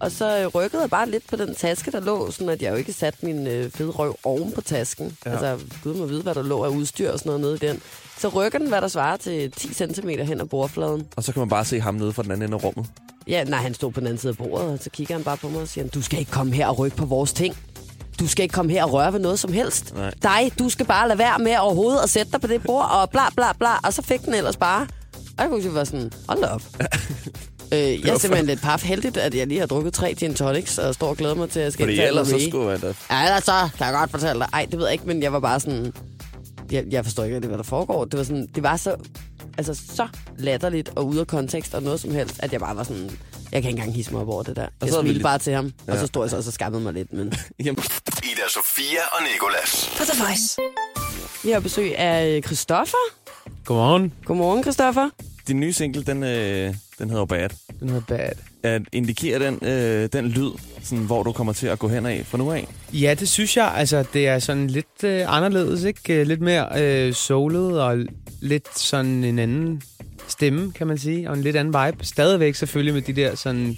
Og 0.02 0.12
så 0.12 0.40
øh, 0.40 0.48
rykkede 0.48 0.82
jeg 0.82 0.90
bare 0.90 1.10
lidt 1.10 1.28
på 1.28 1.36
den 1.36 1.56
taske, 1.56 1.92
der 1.92 2.00
lå, 2.00 2.32
sådan 2.32 2.50
at 2.50 2.62
jeg 2.62 2.72
jo 2.72 2.76
ikke 2.76 2.94
satte 2.94 3.26
min 3.26 3.48
øh, 3.48 3.72
fede 3.72 3.90
røv 3.90 4.16
oven 4.24 4.52
på 4.52 4.62
tasken. 4.62 5.18
Ja. 5.26 5.32
Altså, 5.32 5.60
gud 5.84 5.94
må 5.94 6.06
vide, 6.06 6.22
hvad 6.22 6.36
der 6.36 6.44
lå 6.44 6.64
af 6.64 6.70
udstyr 6.70 7.12
og 7.12 7.20
sådan 7.20 7.30
noget 7.30 7.42
nede 7.42 7.56
i 7.56 7.58
den. 7.58 7.82
Så 8.18 8.28
rykker 8.28 8.60
den, 8.60 8.68
hvad 8.68 8.82
der 8.82 8.88
svarer 8.88 9.18
til 9.18 9.52
10 9.52 9.74
cm 9.74 10.10
hen 10.10 10.42
ad 10.42 10.46
bordfladen. 10.46 11.08
Og 11.16 11.24
så 11.24 11.34
kan 11.34 11.40
man 11.40 11.50
bare 11.50 11.66
se 11.66 11.80
ham 11.80 11.96
nede 11.96 12.14
fra 12.14 12.24
den 12.24 12.32
anden 12.32 12.50
ende 12.50 12.56
af 12.56 12.64
rummet. 12.64 12.86
Ja, 13.28 13.44
nej, 13.44 13.60
han 13.60 13.74
stod 13.74 13.92
på 13.92 14.00
den 14.00 14.08
anden 14.08 14.20
side 14.20 14.30
af 14.30 14.38
bordet, 14.38 14.68
og 14.68 14.80
så 14.82 14.90
kigger 14.90 15.16
han 15.16 15.24
bare 15.24 15.38
på 15.38 15.50
mig 15.50 15.62
og 15.62 15.68
siger, 15.68 15.88
du 15.88 16.02
skal 16.02 16.20
ikke 16.20 16.32
komme 16.32 16.54
her 16.54 16.68
og 16.68 16.80
rykke 16.80 16.98
på 16.98 17.06
vores 17.06 17.34
ting. 17.34 17.58
Du 18.20 18.28
skal 18.28 18.44
ikke 18.44 18.54
komme 18.54 18.72
her 18.72 18.84
og 18.84 18.94
røre 18.94 19.14
ved 19.14 19.20
noget 19.20 19.40
som 19.40 19.54
helst. 19.54 19.96
Nej. 19.96 20.14
Dig, 20.24 20.52
du 20.60 20.70
skal 20.70 20.86
bare 20.86 21.08
lade 21.08 21.20
være 21.20 21.40
med 21.40 21.58
overhovedet 21.58 22.00
at 22.04 22.10
sætte 22.10 22.32
dig 22.32 22.42
på 22.42 22.48
det 22.48 22.64
bord, 22.64 22.90
og 22.92 23.10
bla 23.10 23.30
bla 23.36 23.54
bla. 23.60 23.78
Og 23.84 23.94
så 23.94 24.02
fik 24.02 24.26
den 24.26 24.34
ellers 24.34 24.58
bare. 24.58 24.88
Og 25.38 25.44
jeg 25.44 25.50
kunne 25.50 25.62
sige, 25.62 25.74
var 25.74 25.84
sådan, 25.84 26.12
hold 26.28 26.44
op. 26.44 26.62
øh, 27.74 27.80
jeg 27.80 28.14
er 28.14 28.18
simpelthen 28.18 28.46
lidt 28.46 28.62
paf 28.62 28.84
heldigt, 28.84 29.18
at 29.18 29.36
jeg 29.36 29.48
lige 29.48 29.60
har 29.60 29.68
drukket 29.68 29.94
tre 29.94 30.14
gin 30.14 30.34
tonics, 30.34 30.78
og 30.78 30.94
står 30.96 31.08
og 31.10 31.18
glæder 31.18 31.36
mig 31.36 31.50
til, 31.50 31.60
at 31.60 31.64
jeg 31.64 31.74
skal 31.74 31.86
Fordi 31.86 32.00
ellers 32.00 32.28
så 32.28 32.40
skulle 32.50 32.66
man 32.68 32.80
da... 32.80 32.94
Ja, 33.12 33.24
ellers 33.24 33.44
så 33.44 33.70
kan 33.78 33.86
jeg 33.86 33.94
godt 33.94 34.12
fortælle 34.12 34.40
dig. 34.40 34.50
Ej, 34.54 34.66
det 34.72 34.80
ved 34.80 34.86
jeg 34.86 34.94
ikke, 34.94 35.08
men 35.08 35.24
jeg 35.24 35.34
var 35.34 35.40
bare 35.40 35.60
sådan... 35.60 35.94
Jeg, 36.72 36.84
jeg 36.92 37.06
forstår 37.06 37.24
ikke, 37.24 37.36
rigtig, 37.36 37.48
hvad 37.48 37.58
der 37.58 37.64
foregår. 37.64 38.06
Det 38.06 38.18
var, 38.18 38.24
sådan, 38.24 38.48
det 38.56 38.64
var 38.64 38.78
så, 38.78 38.96
altså, 39.58 39.74
så 39.96 40.08
latterligt 40.38 40.90
og 40.96 41.08
ude 41.08 41.20
af 41.20 41.28
kontekst 41.28 41.74
og 41.74 41.84
noget 41.84 42.00
som 42.00 42.12
helst, 42.12 42.36
at 42.40 42.52
jeg 42.52 42.60
bare 42.60 42.76
var 42.76 42.84
sådan... 42.84 43.04
Jeg 43.52 43.62
kan 43.62 43.70
ikke 43.70 43.80
engang 43.80 43.96
hisse 43.96 44.12
mig 44.12 44.22
op 44.22 44.28
over 44.30 44.44
det 44.44 44.56
der. 44.56 44.62
Jeg 44.62 44.70
så 44.82 44.86
vi 44.86 44.92
smilte 44.92 45.14
lidt- 45.14 45.24
bare 45.24 45.40
til 45.40 45.54
ham, 45.54 45.72
ja. 45.88 45.94
og 45.94 46.00
så 46.00 46.08
stod 46.08 46.24
jeg 46.24 46.30
så 46.30 46.38
og 46.38 46.44
så 46.44 46.52
skammede 46.52 46.84
mig 46.84 46.94
lidt. 46.94 47.14
Men 47.14 47.28
Ida 47.60 47.76
Sofia 48.50 49.02
og 49.12 49.24
Nikolas. 49.34 49.90
På 49.98 50.04
The 50.04 50.24
Voice. 50.24 50.58
vi 51.44 51.52
har 51.52 51.60
besøg 51.60 51.98
af 51.98 52.42
Christoffer. 52.46 52.98
Godmorgen. 53.66 54.14
Godmorgen, 54.26 54.64
Christoffer. 54.64 55.10
Din 55.48 55.60
nye 55.60 55.74
single, 55.74 56.04
den, 56.04 56.24
øh, 56.24 56.74
den 57.00 57.10
hedder 57.10 57.26
Bad. 57.26 57.50
Den 57.80 57.90
hedder 57.90 58.04
Bad. 58.08 58.32
At 58.64 58.82
indikerer 58.92 59.40
den, 59.40 59.68
øh, 59.68 60.10
den 60.14 60.28
lyd, 60.28 60.52
sådan, 60.84 61.06
hvor 61.06 61.24
du 61.24 61.32
kommer 61.32 61.54
til 61.54 61.68
at 61.68 61.80
gå 61.80 61.88
hen 61.88 62.06
af 62.06 62.22
fra 62.26 62.38
nu 62.38 62.52
af? 62.52 62.68
Ja, 62.94 63.16
det 63.20 63.30
synes 63.30 63.58
jeg. 63.58 63.74
Altså, 63.76 64.06
det 64.14 64.28
er 64.28 64.40
sådan 64.40 64.68
lidt 64.68 65.04
øh, 65.04 65.36
anderledes, 65.36 65.84
ikke? 65.84 66.14
Øh, 66.14 66.28
Lidt 66.28 66.42
mere 66.42 66.68
øh, 66.82 67.14
soulet 67.14 67.82
og 67.82 67.98
lidt 68.42 68.80
sådan 68.80 69.24
en 69.24 69.40
anden 69.40 69.82
stemme, 70.28 70.72
kan 70.72 70.88
man 70.88 70.98
sige, 70.98 71.30
og 71.30 71.38
en 71.38 71.44
lidt 71.44 71.56
anden 71.56 71.86
vibe. 71.86 72.06
Stadigvæk 72.06 72.56
selvfølgelig 72.56 72.94
med 72.94 73.02
de 73.02 73.14
der 73.14 73.36
sådan 73.36 73.78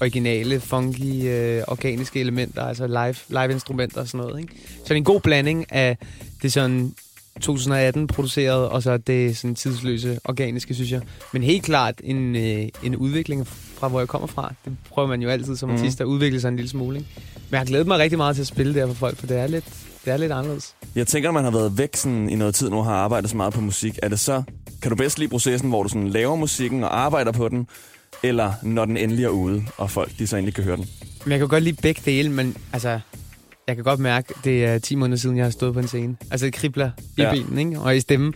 originale, 0.00 0.60
funky, 0.60 1.24
øh, 1.24 1.62
organiske 1.68 2.20
elementer, 2.20 2.62
altså 2.62 2.86
live, 2.86 3.14
live 3.28 3.52
instrumenter 3.52 4.00
og 4.00 4.08
sådan 4.08 4.26
noget, 4.26 4.40
ikke? 4.40 4.54
Så 4.76 4.84
det 4.84 4.90
er 4.90 4.94
en 4.94 5.04
god 5.04 5.20
blanding 5.20 5.72
af 5.72 5.98
det 6.42 6.52
sådan 6.52 6.94
2018 7.40 8.06
produceret, 8.06 8.68
og 8.68 8.82
så 8.82 8.96
det 8.96 9.36
sådan 9.36 9.54
tidsløse, 9.54 10.18
organiske, 10.24 10.74
synes 10.74 10.92
jeg. 10.92 11.00
Men 11.32 11.42
helt 11.42 11.62
klart 11.62 11.94
en, 12.04 12.36
øh, 12.36 12.68
en 12.82 12.96
udvikling 12.96 13.46
fra, 13.46 13.88
hvor 13.88 14.00
jeg 14.00 14.08
kommer 14.08 14.26
fra. 14.26 14.54
Det 14.64 14.76
prøver 14.90 15.08
man 15.08 15.22
jo 15.22 15.28
altid 15.28 15.56
som 15.56 15.70
artist 15.70 16.00
at 16.00 16.04
udvikle 16.04 16.40
sig 16.40 16.48
en 16.48 16.56
lille 16.56 16.68
smule, 16.68 16.96
ikke? 16.98 17.10
Men 17.34 17.50
jeg 17.50 17.60
har 17.60 17.66
glædet 17.66 17.86
mig 17.86 17.98
rigtig 17.98 18.18
meget 18.18 18.36
til 18.36 18.42
at 18.42 18.46
spille 18.46 18.74
der 18.74 18.86
for 18.86 18.94
folk, 18.94 19.16
for 19.16 19.26
det 19.26 19.38
er 19.38 19.46
lidt, 19.46 19.64
det 20.04 20.12
er 20.12 20.16
lidt 20.16 20.32
anderledes. 20.32 20.74
Jeg 20.94 21.06
tænker, 21.06 21.28
når 21.28 21.32
man 21.32 21.44
har 21.44 21.50
været 21.50 21.78
væk 21.78 21.96
sådan, 21.96 22.30
i 22.30 22.34
noget 22.34 22.54
tid 22.54 22.70
nu 22.70 22.78
og 22.78 22.84
har 22.84 22.94
arbejdet 22.94 23.30
så 23.30 23.36
meget 23.36 23.54
på 23.54 23.60
musik, 23.60 23.98
er 24.02 24.08
det 24.08 24.20
så... 24.20 24.42
Kan 24.82 24.90
du 24.90 24.96
bedst 24.96 25.18
lide 25.18 25.30
processen, 25.30 25.68
hvor 25.68 25.82
du 25.82 25.88
sådan 25.88 26.08
laver 26.08 26.36
musikken 26.36 26.84
og 26.84 26.98
arbejder 26.98 27.32
på 27.32 27.48
den, 27.48 27.66
eller 28.22 28.52
når 28.62 28.84
den 28.84 28.96
endelig 28.96 29.24
er 29.24 29.28
ude, 29.28 29.64
og 29.78 29.90
folk 29.90 30.10
de 30.18 30.26
så 30.26 30.36
endelig 30.36 30.54
kan 30.54 30.64
høre 30.64 30.76
den? 30.76 30.88
Men 31.24 31.30
jeg 31.30 31.38
kan 31.38 31.48
godt 31.48 31.62
lide 31.62 31.82
begge 31.82 32.02
dele, 32.04 32.30
men 32.30 32.56
altså, 32.72 33.00
jeg 33.68 33.76
kan 33.76 33.84
godt 33.84 34.00
mærke, 34.00 34.34
det 34.44 34.64
er 34.64 34.78
10 34.78 34.94
måneder 34.94 35.18
siden, 35.18 35.36
jeg 35.36 35.44
har 35.46 35.50
stået 35.50 35.74
på 35.74 35.80
en 35.80 35.88
scene. 35.88 36.16
Altså, 36.30 36.46
det 36.46 36.54
kribler 36.54 36.90
i 36.98 37.00
Ja. 37.18 37.24
ja. 37.24 37.30
benen, 37.42 37.58
ikke? 37.58 37.80
Og 37.80 37.96
i 37.96 38.00
stemmen. 38.00 38.34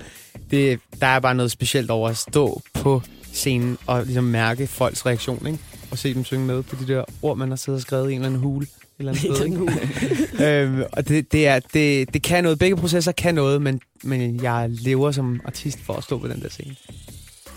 Det, 0.51 0.81
der 1.01 1.07
er 1.07 1.21
bare 1.21 1.35
noget 1.35 1.51
specielt 1.51 1.91
over 1.91 2.09
at 2.09 2.17
stå 2.17 2.63
på 2.75 3.03
scenen 3.33 3.79
og 3.87 4.05
ligesom 4.05 4.25
mærke 4.25 4.67
folks 4.67 5.07
reaktion, 5.07 5.47
ikke? 5.47 5.59
Og 5.91 5.99
se 5.99 6.15
dem 6.15 6.25
synge 6.25 6.47
med 6.47 6.63
på 6.63 6.77
de 6.81 6.93
der 6.93 7.05
ord, 7.23 7.37
man 7.37 7.49
har 7.49 7.57
siddet 7.57 7.79
og 7.79 7.83
skrevet 7.83 8.11
i 8.11 8.13
en 8.13 8.19
eller 8.19 8.27
anden 8.27 8.41
hule. 8.41 8.67
Et 8.67 8.71
eller 8.99 9.13
andet 9.13 9.23
sted, 9.37 9.47
ikke? 9.47 10.63
øhm, 10.63 10.83
og 10.93 11.09
det, 11.09 11.33
det, 11.33 11.47
er, 11.47 11.61
det, 11.75 12.15
det 12.15 12.23
kan 12.23 12.43
noget. 12.45 12.59
Begge 12.59 12.77
processer 12.77 13.13
kan 13.13 13.35
noget, 13.35 13.63
men, 13.63 13.81
men 14.03 14.43
jeg 14.43 14.67
lever 14.71 15.11
som 15.13 15.41
artist 15.45 15.79
for 15.87 15.95
at 15.95 16.05
stå 16.05 16.19
på 16.19 16.29
den 16.29 16.43
der 16.43 16.49
scene. 16.49 16.77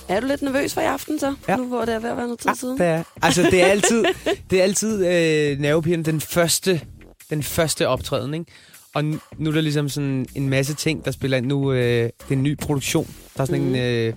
Er 0.07 0.19
du 0.19 0.27
lidt 0.27 0.41
nervøs 0.41 0.73
for 0.73 0.81
i 0.81 0.85
aften 0.85 1.19
så? 1.19 1.35
Ja. 1.47 1.55
Nu 1.55 1.67
hvor 1.67 1.85
det 1.85 1.93
er 1.95 1.99
ved 1.99 2.09
at 2.09 2.17
være 2.17 2.25
noget 2.25 2.39
tid 2.39 2.49
siden. 2.59 2.77
det 2.77 2.85
er, 2.85 3.03
altså, 3.21 3.41
det 3.51 3.61
er 3.61 3.65
altid, 3.65 4.03
det 4.49 4.59
er 4.59 4.63
altid 4.63 5.05
øh, 5.05 5.59
nervepirrende 5.59 6.11
den 6.11 6.21
første, 6.21 6.81
den 7.31 7.43
første 7.43 7.87
optræden, 7.87 8.33
ikke? 8.33 8.45
Og 8.93 9.03
nu, 9.03 9.19
er 9.49 9.51
der 9.53 9.61
ligesom 9.61 9.89
sådan 9.89 10.25
en 10.35 10.49
masse 10.49 10.73
ting, 10.73 11.05
der 11.05 11.11
spiller 11.11 11.37
ind. 11.37 11.45
Nu 11.45 11.71
øh, 11.71 12.03
det 12.03 12.11
er 12.29 12.33
en 12.33 12.43
ny 12.43 12.57
produktion. 12.57 13.07
Der 13.37 13.41
er 13.41 13.45
sådan 13.45 13.61
mm. 13.61 13.75
En... 13.75 13.75
Øh, 13.75 14.13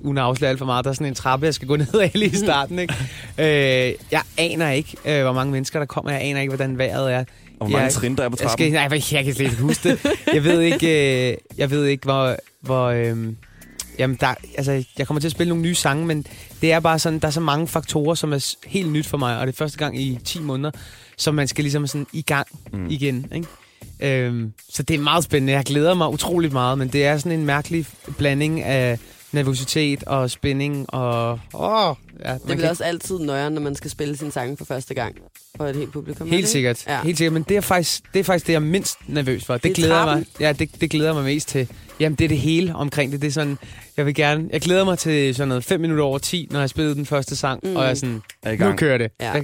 uden 0.00 0.18
at 0.18 0.24
afsløre 0.24 0.50
alt 0.50 0.58
for 0.58 0.66
meget, 0.66 0.84
der 0.84 0.90
er 0.90 0.94
sådan 0.94 1.06
en 1.06 1.14
trappe, 1.14 1.46
jeg 1.46 1.54
skal 1.54 1.68
gå 1.68 1.76
ned 1.92 1.94
af 1.94 2.10
lige 2.14 2.30
i 2.30 2.36
starten, 2.36 2.78
ikke? 2.78 2.94
øh, 3.38 3.94
jeg 4.10 4.22
aner 4.38 4.70
ikke, 4.70 4.96
øh, 5.06 5.22
hvor 5.22 5.32
mange 5.32 5.52
mennesker 5.52 5.78
der 5.78 5.86
kommer. 5.86 6.10
Jeg 6.12 6.20
aner 6.22 6.40
ikke, 6.40 6.50
hvordan 6.50 6.78
vejret 6.78 7.12
er. 7.12 7.18
Og 7.18 7.24
hvor 7.56 7.66
mange 7.68 7.78
Jeg- 7.84 7.92
trin 7.92 8.16
der 8.16 8.24
er 8.24 8.28
på 8.28 8.36
Jeg, 8.40 8.48
trappen? 8.48 8.72
skal, 8.72 8.72
nej, 8.90 9.02
jeg 9.12 9.24
kan 9.24 9.34
slet 9.34 9.46
ikke 9.50 9.62
huske 9.62 9.88
det. 9.88 10.06
Jeg 10.34 10.44
ved 10.44 10.60
ikke, 10.60 11.30
øh, 11.32 11.36
jeg 11.58 11.70
ved 11.70 11.84
ikke 11.84 12.04
hvor... 12.04 12.36
hvor 12.60 12.84
øh, 12.86 13.16
jamen, 13.98 14.16
der, 14.20 14.34
altså, 14.56 14.84
jeg 14.98 15.06
kommer 15.06 15.20
til 15.20 15.28
at 15.28 15.32
spille 15.32 15.48
nogle 15.48 15.62
nye 15.62 15.74
sange, 15.74 16.06
men 16.06 16.26
det 16.60 16.72
er 16.72 16.80
bare 16.80 16.98
sådan, 16.98 17.18
der 17.18 17.26
er 17.26 17.32
så 17.32 17.40
mange 17.40 17.68
faktorer, 17.68 18.14
som 18.14 18.32
er 18.32 18.54
helt 18.66 18.92
nyt 18.92 19.06
for 19.06 19.18
mig, 19.18 19.38
og 19.38 19.46
det 19.46 19.52
er 19.52 19.56
første 19.56 19.78
gang 19.78 20.00
i 20.00 20.18
10 20.24 20.40
måneder, 20.40 20.70
så 21.18 21.32
man 21.32 21.48
skal 21.48 21.64
ligesom 21.64 21.86
sådan 21.86 22.06
i 22.12 22.22
gang 22.22 22.46
Mm. 22.72 22.86
igen. 22.90 23.26
Ikke? 23.34 23.46
Øhm, 24.00 24.52
så 24.68 24.82
det 24.82 24.94
er 24.94 25.00
meget 25.00 25.24
spændende. 25.24 25.52
Jeg 25.52 25.64
glæder 25.64 25.94
mig 25.94 26.08
utroligt 26.08 26.52
meget, 26.52 26.78
men 26.78 26.88
det 26.88 27.04
er 27.04 27.18
sådan 27.18 27.38
en 27.38 27.46
mærkelig 27.46 27.86
blanding 28.18 28.62
af 28.62 28.98
nervøsitet 29.32 30.04
og 30.04 30.30
spænding 30.30 30.94
og... 30.94 31.40
Åh, 31.54 31.94
ja, 32.24 32.32
Det 32.34 32.40
er 32.50 32.56
vel 32.56 32.64
også 32.68 32.84
altid 32.84 33.18
nøjere, 33.18 33.50
når 33.50 33.60
man 33.60 33.74
skal 33.74 33.90
spille 33.90 34.16
sin 34.16 34.30
sange 34.30 34.56
for 34.56 34.64
første 34.64 34.94
gang 34.94 35.16
for 35.56 35.66
et 35.66 35.76
helt 35.76 35.92
publikum. 35.92 36.26
det 36.26 36.30
Helt 36.30 36.38
ikke? 36.40 36.48
sikkert. 36.50 36.86
Ja. 36.86 37.02
Helt 37.02 37.18
sikkert. 37.18 37.32
Men 37.32 37.42
det 37.48 37.56
er, 37.56 37.60
faktisk, 37.60 38.02
det 38.14 38.20
er 38.20 38.24
faktisk 38.24 38.46
det, 38.46 38.52
jeg 38.52 38.58
er 38.60 38.64
mindst 38.64 38.98
nervøs 39.06 39.44
for. 39.44 39.54
Det, 39.54 39.62
Det 39.62 39.70
er 39.70 39.74
glæder 39.74 40.04
mig, 40.04 40.24
ja, 40.40 40.52
det, 40.52 40.80
det 40.80 40.90
glæder 40.90 41.14
mig 41.14 41.24
mest 41.24 41.48
til. 41.48 41.68
Jamen, 42.00 42.16
det 42.16 42.24
er 42.24 42.28
det 42.28 42.38
hele 42.38 42.74
omkring 42.74 43.12
det. 43.12 43.22
Det 43.22 43.28
er 43.28 43.32
sådan, 43.32 43.58
jeg 43.96 44.06
vil 44.06 44.14
gerne... 44.14 44.48
Jeg 44.52 44.60
glæder 44.60 44.84
mig 44.84 44.98
til 44.98 45.34
sådan 45.34 45.48
noget 45.48 45.64
5 45.64 45.80
minutter 45.80 46.04
over 46.04 46.18
10, 46.18 46.48
når 46.50 46.60
jeg 46.60 46.70
spillede 46.70 46.94
den 46.94 47.06
første 47.06 47.36
sang, 47.36 47.60
Mm. 47.64 47.76
og 47.76 47.82
jeg 47.82 47.90
er 47.90 47.94
sådan, 47.94 48.22
Er 48.42 48.52
i 48.52 48.56
nu 48.56 48.72
kører 48.76 48.98
det. 48.98 49.10
Ja. 49.20 49.42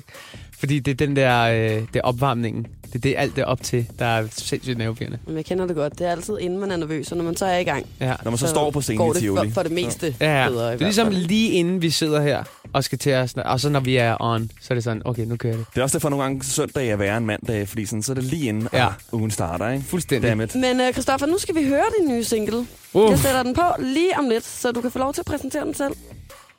Fordi 0.64 0.78
det 0.78 0.90
er 0.90 1.06
den 1.06 1.16
der, 1.16 1.40
øh, 1.42 1.70
det 1.70 1.86
er 1.94 2.00
opvarmningen. 2.02 2.66
Det 2.86 2.94
er 2.94 2.98
det, 2.98 3.14
alt 3.18 3.36
det 3.36 3.44
op 3.44 3.62
til, 3.62 3.86
der 3.98 4.04
er 4.04 4.26
sindssygt 4.32 4.78
nervepirrende. 4.78 5.18
Men 5.26 5.36
jeg 5.36 5.44
kender 5.44 5.66
det 5.66 5.76
godt. 5.76 5.98
Det 5.98 6.06
er 6.06 6.10
altid 6.10 6.38
inden 6.40 6.58
man 6.60 6.70
er 6.70 6.76
nervøs, 6.76 7.10
og 7.12 7.16
når 7.16 7.24
man 7.24 7.36
så 7.36 7.46
er 7.46 7.58
i 7.58 7.64
gang, 7.64 7.86
Ja. 8.00 8.14
Når 8.24 8.30
man 8.30 8.38
så, 8.38 8.46
står 8.46 8.70
på 8.70 8.80
scenen 8.80 8.98
går 8.98 9.10
i 9.10 9.14
det 9.14 9.20
Tivoli. 9.20 9.48
for, 9.48 9.54
for 9.54 9.62
det 9.62 9.72
meste 9.72 10.14
Ja, 10.20 10.42
ja. 10.42 10.48
bedre. 10.48 10.72
Det 10.72 10.80
er 10.80 10.84
ligesom 10.84 11.08
lige 11.10 11.50
inden 11.50 11.82
vi 11.82 11.90
sidder 11.90 12.22
her 12.22 12.44
og 12.72 12.84
skal 12.84 12.98
til 12.98 13.10
at 13.10 13.36
Og 13.38 13.60
så 13.60 13.68
når 13.68 13.80
vi 13.80 13.96
er 13.96 14.16
on, 14.20 14.50
så 14.60 14.66
er 14.70 14.74
det 14.74 14.84
sådan, 14.84 15.02
okay, 15.04 15.22
nu 15.24 15.36
kører 15.36 15.56
det. 15.56 15.66
Det 15.74 15.78
er 15.80 15.82
også 15.82 15.98
derfor 15.98 16.08
nogle 16.08 16.22
gange 16.22 16.44
søndag 16.44 16.88
er 16.88 16.96
værre 16.96 17.16
end 17.16 17.26
mandag, 17.26 17.68
fordi 17.68 17.86
sådan, 17.86 18.02
så 18.02 18.12
er 18.12 18.14
det 18.14 18.24
lige 18.24 18.48
inden 18.48 18.68
Ja. 18.72 18.82
ja. 18.84 18.88
ugen 19.12 19.30
starter, 19.30 19.70
ikke? 19.70 19.84
Fuldstændig. 19.84 20.28
Dammit. 20.30 20.54
Men 20.54 20.80
uh, 20.80 20.92
Christoffer, 20.92 21.26
nu 21.26 21.38
skal 21.38 21.54
vi 21.54 21.64
høre 21.68 21.84
din 22.00 22.08
nye 22.14 22.24
single. 22.24 22.66
Uh. 22.94 23.10
Jeg 23.10 23.18
sætter 23.18 23.42
den 23.42 23.54
på 23.54 23.62
lige 23.78 24.18
om 24.18 24.28
lidt, 24.28 24.44
så 24.44 24.72
du 24.72 24.80
kan 24.80 24.90
få 24.90 24.98
lov 24.98 25.14
til 25.14 25.20
at 25.20 25.26
præsentere 25.26 25.64
den 25.64 25.74
selv. 25.74 25.94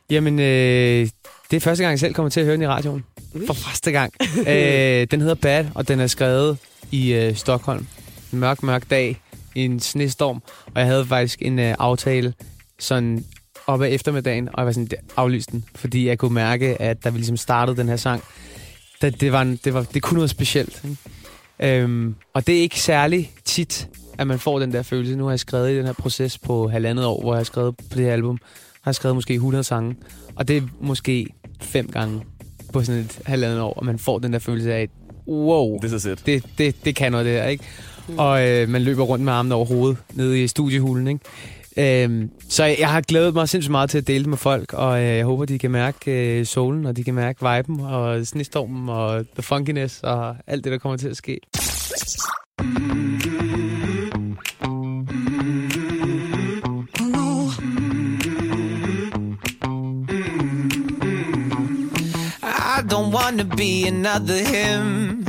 Jamen, 0.10 0.40
øh, 0.40 1.08
det 1.52 1.58
er 1.58 1.60
første 1.60 1.84
gang, 1.84 1.92
jeg 1.92 2.00
selv 2.00 2.14
kommer 2.14 2.30
til 2.30 2.40
at 2.40 2.46
høre 2.46 2.56
den 2.56 2.64
i 2.64 2.68
radioen. 2.68 3.04
For 3.48 3.54
første 3.54 3.92
gang. 3.92 4.14
øh, 4.48 5.08
den 5.12 5.22
hedder 5.22 5.36
Bad, 5.36 5.66
og 5.76 5.88
den 5.88 6.00
er 6.00 6.08
skrevet 6.08 6.58
i 6.92 7.14
øh, 7.14 7.36
Stockholm. 7.36 7.88
En 8.34 8.40
mørk, 8.40 8.64
mørk 8.64 8.90
dag 8.90 9.22
i 9.56 9.66
en 9.66 9.80
snestorm. 9.80 10.42
Og 10.66 10.72
jeg 10.76 10.86
havde 10.86 11.06
faktisk 11.06 11.42
en 11.42 11.60
øh, 11.60 11.76
aftale 11.80 12.34
sådan 12.80 13.26
op 13.68 13.82
ad 13.82 13.90
eftermiddagen, 13.92 14.48
og 14.48 14.54
jeg 14.58 14.66
var 14.66 14.72
sådan, 14.72 14.86
"Det- 14.86 15.00
aflyste 15.18 15.52
den. 15.52 15.66
Fordi 15.76 16.08
jeg 16.08 16.18
kunne 16.18 16.34
mærke, 16.34 16.82
at 16.82 17.04
da 17.04 17.10
vi 17.10 17.18
ligesom 17.18 17.38
startede 17.38 17.78
den 17.78 17.88
her 17.88 17.96
sang, 17.96 18.24
det, 19.02 19.22
det, 19.22 19.32
var, 19.32 19.42
en- 19.42 19.60
det, 19.64 19.74
var, 19.74 19.84
det 19.94 20.02
kunne 20.02 20.16
noget 20.16 20.30
specielt. 20.30 20.82
Ikke? 20.84 20.98
Øhm, 21.82 22.16
og 22.34 22.48
det 22.48 22.58
er 22.58 22.62
ikke 22.62 22.80
særlig 22.80 23.32
tit, 23.46 23.88
at 24.18 24.28
man 24.28 24.40
får 24.40 24.60
den 24.60 24.74
der 24.74 24.82
følelse. 24.84 25.16
Nu 25.16 25.24
har 25.24 25.32
jeg 25.32 25.40
skrevet 25.40 25.72
i 25.72 25.78
den 25.78 25.86
her 25.86 25.94
proces 25.94 26.38
på 26.38 26.68
halvandet 26.70 27.06
år, 27.06 27.22
hvor 27.22 27.34
jeg 27.34 27.40
har 27.40 27.44
skrevet 27.44 27.78
på 27.78 27.98
det 27.98 28.06
her 28.06 28.14
album, 28.14 28.38
har 28.82 28.92
jeg 28.92 28.96
skrevet 28.96 29.16
måske 29.16 29.34
100 29.34 29.64
sange. 29.64 29.96
Og 30.36 30.48
det 30.48 30.58
er 30.58 30.62
måske 30.82 31.28
fem 31.62 31.88
gange 31.92 32.22
på 32.80 32.84
sådan 32.84 33.02
et 33.02 33.20
halvandet 33.26 33.62
år, 33.62 33.74
og 33.74 33.86
man 33.86 34.00
får 34.00 34.20
den 34.20 34.34
der 34.34 34.40
følelse 34.40 34.74
af, 34.74 34.90
wow, 35.28 35.78
Det 35.80 35.86
er 35.86 35.90
så 35.90 36.00
sæt. 36.00 36.22
det, 36.26 36.44
det, 36.58 36.76
det 36.86 36.96
kan 36.96 37.12
noget 37.12 37.26
det 37.26 37.34
her, 37.34 37.46
ikke? 37.48 37.64
Og 38.18 38.48
øh, 38.48 38.70
man 38.70 38.82
løber 38.82 39.04
rundt 39.04 39.26
med 39.26 39.34
armene 39.34 39.56
over 39.56 39.66
hovedet 39.66 39.98
nede 40.14 40.44
i 40.44 40.48
studiehulen, 40.48 41.08
ikke? 41.08 42.04
Øhm, 42.04 42.30
så 42.50 42.64
jeg 42.66 42.90
har 42.90 43.02
glædet 43.02 43.34
mig 43.34 43.50
sindssygt 43.50 43.72
meget 43.72 43.90
til 43.90 43.98
at 43.98 44.08
dele 44.08 44.20
det 44.20 44.28
med 44.30 44.38
folk, 44.38 44.74
og 44.74 45.00
øh, 45.02 45.18
jeg 45.18 45.26
håber, 45.26 45.46
de 45.46 45.60
kan 45.60 45.72
mærke 45.72 46.12
øh, 46.40 46.46
solen, 46.46 46.86
og 46.86 46.98
de 46.98 47.04
kan 47.04 47.14
mærke 47.14 47.40
viben, 47.56 47.80
og 47.80 48.28
snestormen, 48.28 48.90
og 48.90 49.26
the 49.34 49.44
funkiness, 49.44 50.00
og 50.04 50.36
alt 50.48 50.64
det, 50.64 50.72
der 50.72 50.78
kommer 50.78 50.98
til 50.98 51.08
at 51.10 51.18
ske. 51.18 51.40
I 52.62 53.15
don't 63.36 63.48
wanna 63.48 63.56
be 63.56 63.88
another 63.88 64.44
him. 64.44 65.26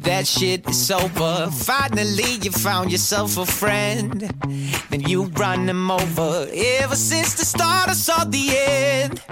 That 0.00 0.26
shit 0.26 0.68
is 0.68 0.90
over. 0.90 1.50
Finally, 1.52 2.38
you 2.42 2.50
found 2.50 2.90
yourself 2.90 3.36
a 3.38 3.46
friend. 3.46 4.20
Then 4.90 5.00
you 5.00 5.24
run 5.24 5.68
him 5.68 5.90
over. 5.90 6.48
Ever 6.52 6.96
since 6.96 7.34
the 7.34 7.44
start, 7.44 7.88
I 7.88 7.94
saw 7.94 8.24
the 8.24 8.50
end. 8.56 9.22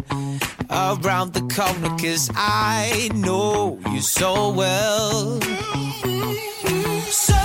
Around 0.71 1.33
the 1.33 1.43
corner, 1.55 1.97
cause 1.99 2.31
I 2.35 3.09
know 3.15 3.79
you 3.91 4.01
so 4.01 4.51
well. 4.51 5.41
So 7.11 7.41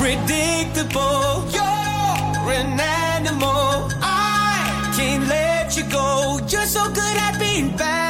predictable. 0.00 1.44
You're 1.54 2.52
an 2.60 2.80
animal. 2.80 3.88
I 4.02 4.92
can't 4.96 5.28
let 5.28 5.76
you 5.76 5.84
go. 5.84 6.40
You're 6.48 6.66
so 6.66 6.84
good 6.88 7.16
at 7.26 7.38
being 7.38 7.76
bad, 7.76 8.09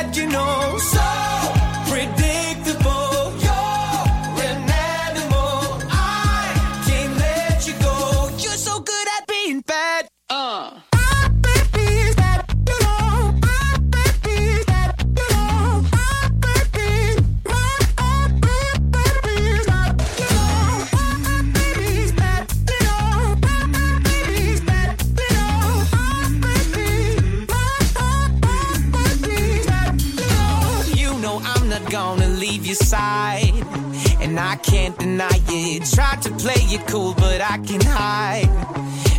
it 36.72 36.86
cool, 36.86 37.14
but 37.14 37.40
I 37.40 37.58
can 37.58 37.80
hide 37.80 38.48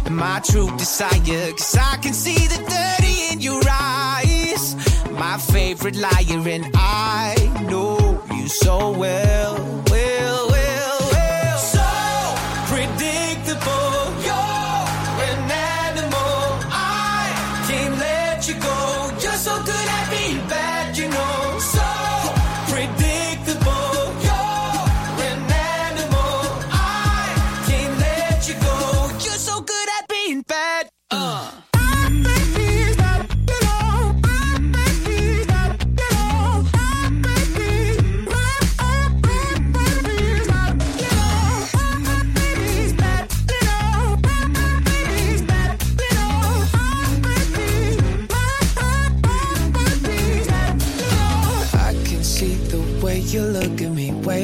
my 0.09 0.39
true 0.39 0.69
desire. 0.77 1.51
Cause 1.51 1.77
I 1.77 1.97
can 2.01 2.13
see 2.13 2.47
the 2.47 2.59
dirty 2.69 3.33
in 3.33 3.41
your 3.41 3.61
eyes. 3.69 4.75
My 5.11 5.37
favorite 5.37 5.95
liar, 5.95 6.47
and 6.47 6.69
I 6.75 7.35
know 7.69 8.21
you 8.35 8.47
so. 8.47 8.91
Well, 8.91 9.83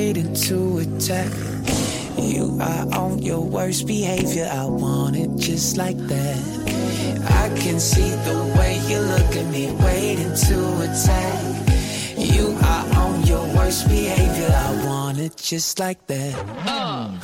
waiting 0.08 0.34
to 0.34 0.78
attack. 0.78 1.30
You 2.18 2.58
are 2.62 2.88
on 2.96 3.20
your 3.20 3.42
worst 3.42 3.86
behavior, 3.88 4.50
I 4.50 4.64
want 4.64 5.18
it 5.18 5.36
just 5.36 5.76
like 5.76 5.98
that. 5.98 6.38
I 7.44 7.50
can 7.60 7.78
see 7.78 8.10
the 8.24 8.40
way 8.58 8.80
you 8.88 9.00
look 9.00 9.36
at 9.36 9.46
me, 9.52 9.70
waiting 9.84 10.34
to 10.48 10.58
attack. 10.88 11.44
You 12.18 12.58
are 12.64 12.86
on 13.04 13.26
your 13.26 13.44
worst 13.54 13.90
behavior, 13.90 14.50
I 14.50 14.86
want 14.86 15.20
it 15.20 15.36
just 15.36 15.78
like 15.78 16.00
that. 16.08 16.34
So 16.34 17.17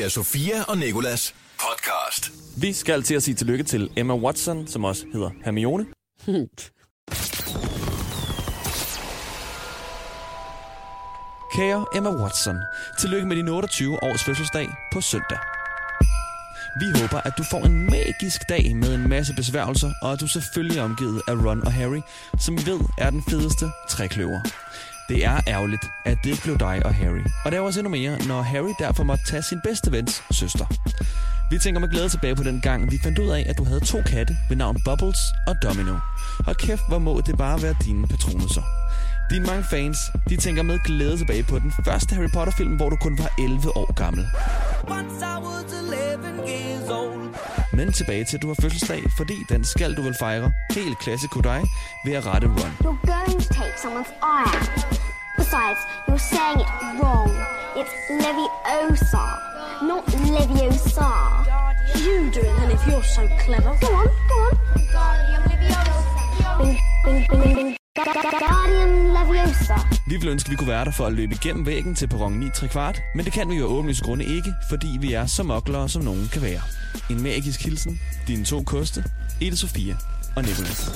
Ida 0.00 0.08
Sofia 0.08 0.62
og 0.68 0.78
Nikolas 0.78 1.34
podcast. 1.58 2.32
Vi 2.56 2.72
skal 2.72 3.02
til 3.02 3.14
at 3.14 3.22
sige 3.22 3.34
tillykke 3.34 3.64
til 3.64 3.90
Emma 3.96 4.14
Watson, 4.14 4.66
som 4.66 4.84
også 4.84 5.04
hedder 5.12 5.30
Hermione. 5.44 5.86
Kære 11.56 11.86
Emma 11.96 12.10
Watson, 12.22 12.56
tillykke 13.00 13.26
med 13.26 13.36
din 13.36 13.48
28 13.48 14.02
års 14.02 14.24
fødselsdag 14.24 14.68
på 14.92 15.00
søndag. 15.00 15.38
Vi 16.80 17.00
håber, 17.00 17.20
at 17.20 17.32
du 17.38 17.44
får 17.50 17.64
en 17.64 17.90
magisk 17.90 18.40
dag 18.48 18.76
med 18.76 18.94
en 18.94 19.08
masse 19.08 19.34
besværgelser, 19.34 19.92
og 20.02 20.12
at 20.12 20.20
du 20.20 20.26
selvfølgelig 20.26 20.78
er 20.78 20.82
omgivet 20.82 21.22
af 21.28 21.32
Ron 21.32 21.62
og 21.66 21.72
Harry, 21.72 22.00
som 22.38 22.58
vi 22.58 22.66
ved 22.66 22.80
er 22.98 23.10
den 23.10 23.22
fedeste 23.22 23.66
trækløver. 23.88 24.40
Det 25.10 25.24
er 25.24 25.40
ærgerligt, 25.46 25.84
at 26.04 26.18
det 26.24 26.30
ikke 26.30 26.42
blev 26.42 26.58
dig 26.58 26.86
og 26.86 26.94
Harry. 26.94 27.24
Og 27.44 27.52
der 27.52 27.58
er 27.58 27.62
også 27.62 27.80
endnu 27.80 27.90
mere, 27.90 28.18
når 28.28 28.42
Harry 28.42 28.74
derfor 28.78 29.04
måtte 29.04 29.24
tage 29.24 29.42
sin 29.42 29.60
bedste 29.64 29.92
vens 29.92 30.22
søster. 30.30 30.66
Vi 31.50 31.58
tænker 31.58 31.80
med 31.80 31.88
glæde 31.88 32.08
tilbage 32.08 32.36
på 32.36 32.42
den 32.42 32.60
gang, 32.60 32.90
vi 32.90 32.98
fandt 33.02 33.18
ud 33.18 33.28
af, 33.28 33.46
at 33.48 33.58
du 33.58 33.64
havde 33.64 33.80
to 33.80 34.02
katte 34.06 34.36
ved 34.48 34.56
navn 34.56 34.76
Bubbles 34.84 35.18
og 35.46 35.56
Domino. 35.62 35.98
Og 36.46 36.56
kæft, 36.56 36.82
hvor 36.88 36.98
må 36.98 37.20
det 37.26 37.38
bare 37.38 37.62
være 37.62 37.74
dine 37.84 38.08
patroner 38.08 38.48
dine 39.30 39.46
mange 39.46 39.64
fans, 39.64 39.98
de 40.28 40.36
tænker 40.36 40.62
med 40.62 40.78
glæde 40.78 41.16
tilbage 41.16 41.42
på 41.42 41.58
den 41.58 41.72
første 41.84 42.14
Harry 42.14 42.30
Potter-film, 42.34 42.76
hvor 42.76 42.88
du 42.88 42.96
kun 42.96 43.18
var 43.18 43.34
11 43.38 43.76
år 43.76 43.92
gammel. 43.92 44.26
Men 47.72 47.92
tilbage 47.92 48.24
til, 48.24 48.36
at 48.36 48.42
du 48.42 48.46
har 48.46 48.56
fødselsdag, 48.62 49.02
fordi 49.16 49.34
den 49.48 49.64
skal 49.64 49.96
du 49.96 50.02
vel 50.02 50.16
fejre 50.18 50.52
helt 50.70 50.98
klassisk 50.98 51.34
dig 51.44 51.62
ved 52.04 52.12
at 52.12 52.26
rette 52.26 52.46
Ron. 52.46 52.72
You're 52.80 53.06
going 53.14 53.40
to 53.42 53.54
take 53.54 53.74
someone's 53.84 54.12
eye 54.22 54.50
out. 54.58 55.00
Besides, 55.36 55.80
you're 56.08 56.24
saying 56.32 56.60
it 56.64 56.70
wrong. 57.00 57.30
It's 57.80 57.94
Leviosa, 58.22 59.26
not 59.90 60.04
Leviosa. 60.34 61.10
You 62.04 62.16
do 62.34 62.40
it 62.40 62.54
then 62.58 62.70
if 62.76 62.82
you're 62.88 63.08
so 63.16 63.22
clever. 63.44 63.72
Go 63.80 63.88
on, 64.00 64.08
go 64.30 64.36
on. 64.44 64.54
Bing, 66.58 66.78
bing, 67.04 67.26
bing, 67.30 67.54
bing. 67.54 67.66
Leviosa. 67.66 67.79
Vi 70.06 70.16
ville 70.16 70.30
ønske, 70.30 70.46
at 70.46 70.50
vi 70.50 70.56
kunne 70.56 70.68
være 70.68 70.84
der 70.84 70.90
for 70.90 71.06
at 71.06 71.12
løbe 71.12 71.34
igennem 71.34 71.66
væggen 71.66 71.94
til 71.94 72.08
perron 72.08 72.32
9 72.32 72.50
3 72.54 72.68
kvart, 72.68 73.00
men 73.14 73.24
det 73.24 73.32
kan 73.32 73.50
vi 73.50 73.54
jo 73.54 73.66
åbenlyse 73.66 74.04
grunde 74.04 74.24
ikke, 74.24 74.54
fordi 74.68 74.96
vi 75.00 75.12
er 75.12 75.26
så 75.26 75.42
moklere, 75.42 75.88
som 75.88 76.02
nogen 76.02 76.28
kan 76.32 76.42
være. 76.42 76.60
En 77.10 77.22
magisk 77.22 77.64
hilsen, 77.64 78.00
dine 78.26 78.44
to 78.44 78.62
koste, 78.62 79.04
Ida 79.40 79.56
Sofia 79.56 79.96
og 80.36 80.42
Nicolas. 80.42 80.90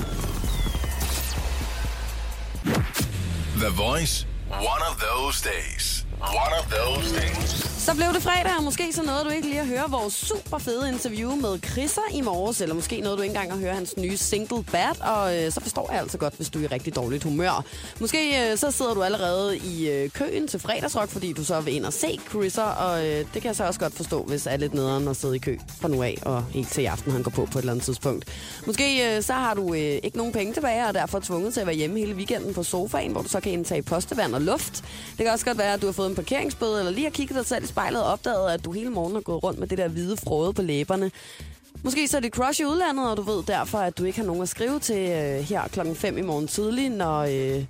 The 3.56 3.70
Voice. 3.76 4.26
One 4.50 4.82
of 4.90 4.96
those 5.00 5.44
days. 5.44 6.03
One 6.20 6.52
of 6.60 6.66
those 6.70 7.14
things. 7.20 7.74
Så 7.84 7.94
blev 7.94 8.06
det 8.14 8.22
fredag, 8.22 8.52
og 8.58 8.64
måske 8.64 8.92
så 8.92 9.02
nåede 9.02 9.24
du 9.24 9.28
ikke 9.28 9.48
lige 9.48 9.60
at 9.60 9.66
høre 9.66 9.90
vores 9.90 10.14
super 10.14 10.58
fede 10.58 10.88
interview 10.88 11.34
med 11.34 11.58
Chrisser 11.70 12.02
i 12.12 12.20
morges, 12.20 12.60
eller 12.60 12.74
måske 12.74 13.00
nåede 13.00 13.16
du 13.16 13.22
ikke 13.22 13.34
engang 13.34 13.52
at 13.52 13.58
høre 13.58 13.74
hans 13.74 13.94
nye 13.96 14.16
single 14.16 14.64
Bad, 14.72 15.00
og 15.00 15.36
øh, 15.36 15.52
så 15.52 15.60
forstår 15.60 15.88
jeg 15.92 16.00
altså 16.00 16.18
godt, 16.18 16.34
hvis 16.34 16.50
du 16.50 16.58
er 16.58 16.62
i 16.62 16.66
rigtig 16.66 16.96
dårligt 16.96 17.24
humør. 17.24 17.64
Måske 18.00 18.50
øh, 18.50 18.58
så 18.58 18.70
sidder 18.70 18.94
du 18.94 19.02
allerede 19.02 19.58
i 19.58 19.88
øh, 19.88 20.10
køen 20.10 20.48
til 20.48 20.60
fredagsrock, 20.60 21.10
fordi 21.10 21.32
du 21.32 21.44
så 21.44 21.60
vil 21.60 21.74
ind 21.74 21.84
og 21.84 21.92
se 21.92 22.20
Chrisser, 22.30 22.62
og 22.62 23.06
øh, 23.06 23.18
det 23.18 23.32
kan 23.32 23.44
jeg 23.44 23.56
så 23.56 23.64
også 23.64 23.80
godt 23.80 23.94
forstå, 23.94 24.22
hvis 24.22 24.46
er 24.46 24.56
lidt 24.56 24.74
nederen 24.74 25.08
at 25.08 25.16
sidde 25.16 25.36
i 25.36 25.38
kø 25.38 25.56
fra 25.80 25.88
nu 25.88 26.02
af, 26.02 26.18
og 26.22 26.44
helt 26.44 26.68
til 26.68 26.82
i 26.82 26.86
aften 26.86 27.12
han 27.12 27.22
går 27.22 27.30
på 27.30 27.44
på 27.52 27.58
et 27.58 27.62
eller 27.62 27.72
andet 27.72 27.84
tidspunkt. 27.84 28.24
Måske 28.66 29.16
øh, 29.16 29.22
så 29.22 29.32
har 29.32 29.54
du 29.54 29.74
øh, 29.74 29.98
ikke 30.02 30.16
nogen 30.16 30.32
penge 30.32 30.54
tilbage, 30.54 30.82
og 30.82 30.88
er 30.88 30.92
derfor 30.92 31.20
tvunget 31.20 31.54
til 31.54 31.60
at 31.60 31.66
være 31.66 31.76
hjemme 31.76 31.98
hele 31.98 32.14
weekenden 32.14 32.54
på 32.54 32.62
sofaen, 32.62 33.12
hvor 33.12 33.22
du 33.22 33.28
så 33.28 33.40
kan 33.40 33.52
indtage 33.52 33.82
postevand 33.82 34.34
og 34.34 34.40
luft. 34.40 34.84
Det 35.16 35.24
kan 35.24 35.32
også 35.32 35.44
godt 35.44 35.58
være, 35.58 35.72
at 35.72 35.82
du 35.82 35.86
har 35.86 35.92
fået 35.92 36.06
en 36.14 36.24
parkeringsbøde, 36.24 36.78
eller 36.78 36.92
lige 36.92 37.04
har 37.04 37.10
kigget 37.10 37.36
dig 37.36 37.46
selv 37.46 37.64
i 37.64 37.66
spejlet 37.66 38.02
og 38.02 38.12
opdaget, 38.12 38.50
at 38.50 38.64
du 38.64 38.72
hele 38.72 38.90
morgen 38.90 39.14
har 39.14 39.20
gået 39.20 39.42
rundt 39.42 39.58
med 39.58 39.68
det 39.68 39.78
der 39.78 39.88
hvide 39.88 40.16
frode 40.16 40.52
på 40.52 40.62
læberne. 40.62 41.10
Måske 41.82 42.08
så 42.08 42.16
er 42.16 42.20
det 42.20 42.32
crush 42.32 42.60
i 42.60 42.64
udlandet, 42.64 43.10
og 43.10 43.16
du 43.16 43.22
ved 43.22 43.42
derfor, 43.46 43.78
at 43.78 43.98
du 43.98 44.04
ikke 44.04 44.18
har 44.18 44.26
nogen 44.26 44.42
at 44.42 44.48
skrive 44.48 44.80
til 44.80 45.10
øh, 45.10 45.40
her 45.40 45.68
klokken 45.68 45.96
5 45.96 46.18
i 46.18 46.22
morgen 46.22 46.48
tidlig, 46.48 46.90
når, 46.90 47.20
øh, 47.20 47.64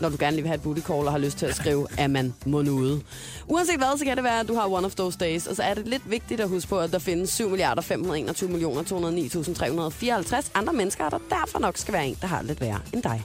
når 0.00 0.08
du 0.08 0.16
gerne 0.18 0.36
lige 0.36 0.42
vil 0.42 0.48
have 0.48 0.54
et 0.54 0.62
booty 0.62 0.80
call 0.80 1.06
og 1.06 1.10
har 1.10 1.18
lyst 1.18 1.38
til 1.38 1.46
at 1.46 1.56
skrive, 1.56 1.86
at 1.98 2.10
man 2.10 2.34
må 2.46 2.58
ude. 2.58 3.00
Uanset 3.46 3.76
hvad, 3.76 3.98
så 3.98 4.04
kan 4.04 4.16
det 4.16 4.24
være, 4.24 4.40
at 4.40 4.48
du 4.48 4.54
har 4.54 4.66
one 4.66 4.86
of 4.86 4.94
those 4.94 5.18
days. 5.18 5.46
Og 5.46 5.56
så 5.56 5.62
er 5.62 5.74
det 5.74 5.88
lidt 5.88 6.10
vigtigt 6.10 6.40
at 6.40 6.48
huske 6.48 6.68
på, 6.68 6.78
at 6.78 6.92
der 6.92 6.98
findes 6.98 7.30
7 7.30 7.48
milliarder 7.48 7.82
521 7.82 8.50
millioner 8.50 8.82
209.354 8.82 10.50
andre 10.54 10.72
mennesker, 10.72 11.04
og 11.04 11.10
der 11.10 11.18
derfor 11.30 11.58
nok 11.58 11.76
skal 11.76 11.94
være 11.94 12.06
en, 12.06 12.16
der 12.20 12.26
har 12.26 12.42
lidt 12.42 12.60
værre 12.60 12.80
end 12.92 13.02
dig. 13.02 13.22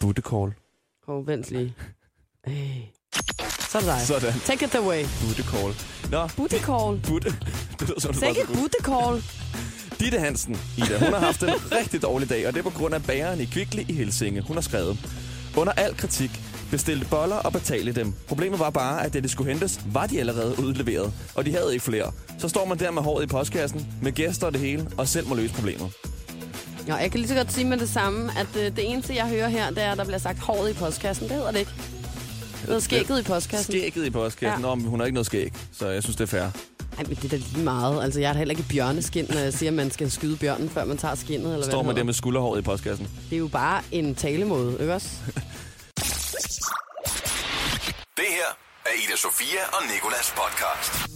Call. 0.00 0.52
Hov, 1.06 1.26
vent 1.26 1.50
lige. 1.50 1.74
Øh. 2.48 2.54
Så 3.70 3.78
er 3.78 3.82
det 3.82 3.90
dig. 3.90 4.00
Sådan. 4.06 4.40
Take 4.46 4.64
it 4.64 4.74
away. 4.74 5.04
Call. 5.52 5.74
Nå, 6.10 6.28
call. 6.48 7.00
Butte. 7.08 7.30
Det 7.80 7.88
lyder 7.88 8.00
som, 8.00 8.12
det 8.12 8.20
Take 8.22 8.40
it 8.40 8.84
call. 8.84 9.22
Ditte 10.00 10.18
Hansen, 10.18 10.56
Ida, 10.76 10.98
hun 10.98 11.12
har 11.12 11.20
haft 11.20 11.42
en 11.42 11.48
rigtig 11.78 12.02
dårlig 12.02 12.28
dag, 12.30 12.46
og 12.48 12.52
det 12.52 12.58
er 12.58 12.70
på 12.70 12.78
grund 12.78 12.94
af 12.94 13.02
bageren 13.02 13.40
i 13.40 13.44
Kvickly 13.44 13.82
i 13.88 13.92
Helsinge. 13.92 14.40
Hun 14.40 14.56
har 14.56 14.60
skrevet, 14.60 14.98
under 15.56 15.72
al 15.72 15.96
kritik, 15.96 16.30
bestilte 16.70 17.06
boller 17.10 17.36
og 17.36 17.52
betalte 17.52 17.92
dem. 17.92 18.14
Problemet 18.28 18.58
var 18.58 18.70
bare, 18.70 19.04
at 19.04 19.12
da 19.12 19.20
de 19.20 19.28
skulle 19.28 19.52
hentes, 19.52 19.80
var 19.92 20.06
de 20.06 20.20
allerede 20.20 20.54
udleveret, 20.58 21.12
og 21.34 21.46
de 21.46 21.52
havde 21.52 21.72
ikke 21.72 21.84
flere. 21.84 22.12
Så 22.38 22.48
står 22.48 22.64
man 22.64 22.78
der 22.78 22.90
med 22.90 23.02
håret 23.02 23.24
i 23.24 23.26
postkassen, 23.26 23.86
med 24.02 24.12
gæster 24.12 24.46
og 24.46 24.52
det 24.52 24.60
hele, 24.60 24.90
og 24.98 25.08
selv 25.08 25.26
må 25.28 25.34
løse 25.34 25.54
problemet. 25.54 25.92
Ja, 26.86 26.94
jeg 26.94 27.10
kan 27.10 27.20
lige 27.20 27.28
så 27.28 27.34
godt 27.34 27.52
sige 27.52 27.64
med 27.64 27.78
det 27.78 27.88
samme, 27.88 28.30
at 28.38 28.46
øh, 28.56 28.64
det 28.76 28.90
eneste, 28.92 29.14
jeg 29.14 29.28
hører 29.28 29.48
her, 29.48 29.70
det 29.70 29.82
er, 29.82 29.92
at 29.92 29.98
der 29.98 30.04
bliver 30.04 30.18
sagt 30.18 30.38
håret 30.38 30.70
i 30.70 30.74
postkassen. 30.74 31.28
Det 31.28 31.36
hedder 31.36 31.50
det 31.50 31.58
ikke. 31.58 31.72
Det 32.52 32.66
hedder 32.66 32.80
skægget 32.80 33.20
i 33.20 33.22
postkassen. 33.22 33.72
Skægget 33.72 34.06
i 34.06 34.10
postkassen. 34.10 34.60
Ja. 34.60 34.68
Nå, 34.68 34.74
men 34.74 34.86
hun 34.86 35.00
har 35.00 35.06
ikke 35.06 35.14
noget 35.14 35.26
skæg, 35.26 35.52
så 35.72 35.88
jeg 35.88 36.02
synes, 36.02 36.16
det 36.16 36.22
er 36.22 36.28
fair. 36.28 36.42
Ej, 36.98 37.04
men 37.08 37.14
det 37.16 37.24
er 37.24 37.28
da 37.28 37.36
lige 37.36 37.58
meget. 37.64 38.02
Altså, 38.04 38.20
jeg 38.20 38.28
er 38.28 38.32
da 38.32 38.38
heller 38.38 38.52
ikke 38.56 38.68
bjørneskin, 38.68 39.26
når 39.28 39.38
jeg 39.38 39.52
siger, 39.52 39.70
at 39.70 39.74
man 39.74 39.90
skal 39.90 40.10
skyde 40.10 40.36
bjørnen, 40.36 40.70
før 40.70 40.84
man 40.84 40.98
tager 40.98 41.14
skinnet, 41.14 41.52
eller 41.52 41.66
Står 41.66 41.82
man 41.82 41.88
det 41.88 41.96
der 41.96 42.04
med 42.04 42.14
skulderhåret 42.14 42.58
i 42.58 42.62
postkassen. 42.62 43.08
Det 43.30 43.36
er 43.36 43.38
jo 43.38 43.48
bare 43.48 43.82
en 43.92 44.14
talemåde, 44.14 44.76
ikke 44.80 44.94
også? 44.94 45.08
Det 48.16 48.28
her 48.28 48.50
er 48.86 48.90
Ida 49.04 49.16
Sofia 49.16 49.60
og 49.72 49.82
Nikolas 49.94 50.34
podcast. 50.36 51.10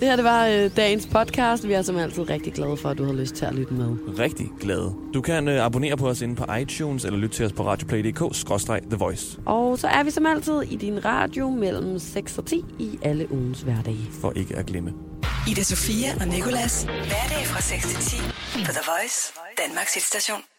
Det 0.00 0.08
her, 0.08 0.16
det 0.16 0.24
var 0.24 0.46
øh, 0.46 0.70
dagens 0.76 1.06
podcast. 1.06 1.68
Vi 1.68 1.72
er 1.72 1.82
som 1.82 1.96
altid 1.96 2.30
rigtig 2.30 2.52
glade 2.52 2.76
for, 2.76 2.88
at 2.88 2.98
du 2.98 3.04
har 3.04 3.12
lyst 3.12 3.34
til 3.34 3.44
at 3.44 3.54
lytte 3.54 3.74
med. 3.74 3.96
Rigtig 4.18 4.46
glade. 4.60 4.94
Du 5.14 5.20
kan 5.20 5.48
øh, 5.48 5.64
abonnere 5.64 5.96
på 5.96 6.08
os 6.08 6.20
inde 6.22 6.36
på 6.36 6.54
iTunes, 6.54 7.04
eller 7.04 7.18
lytte 7.18 7.36
til 7.36 7.44
os 7.46 7.52
på 7.52 7.66
radioplay.dk-the 7.66 8.96
voice, 8.96 9.38
Og 9.46 9.78
så 9.78 9.88
er 9.88 10.02
vi 10.02 10.10
som 10.10 10.26
altid 10.26 10.62
i 10.62 10.76
din 10.76 11.04
radio 11.04 11.50
mellem 11.50 11.98
6 11.98 12.38
og 12.38 12.46
10 12.46 12.64
i 12.78 12.98
alle 13.02 13.32
ugens 13.32 13.60
hverdage. 13.62 14.08
for 14.20 14.32
ikke 14.36 14.56
at 14.56 14.66
glemme. 14.66 14.92
Ida 15.50 15.62
Sofia 15.62 16.08
og 16.20 16.28
Nikolas. 16.28 16.82
Hverdag 16.84 17.46
fra 17.46 17.60
6 17.60 17.82
til 17.86 17.98
10 18.00 18.16
på 18.66 18.72
The 18.72 18.82
Voice, 18.86 19.32
Danmarks 19.66 19.94
hitstation. 19.94 20.55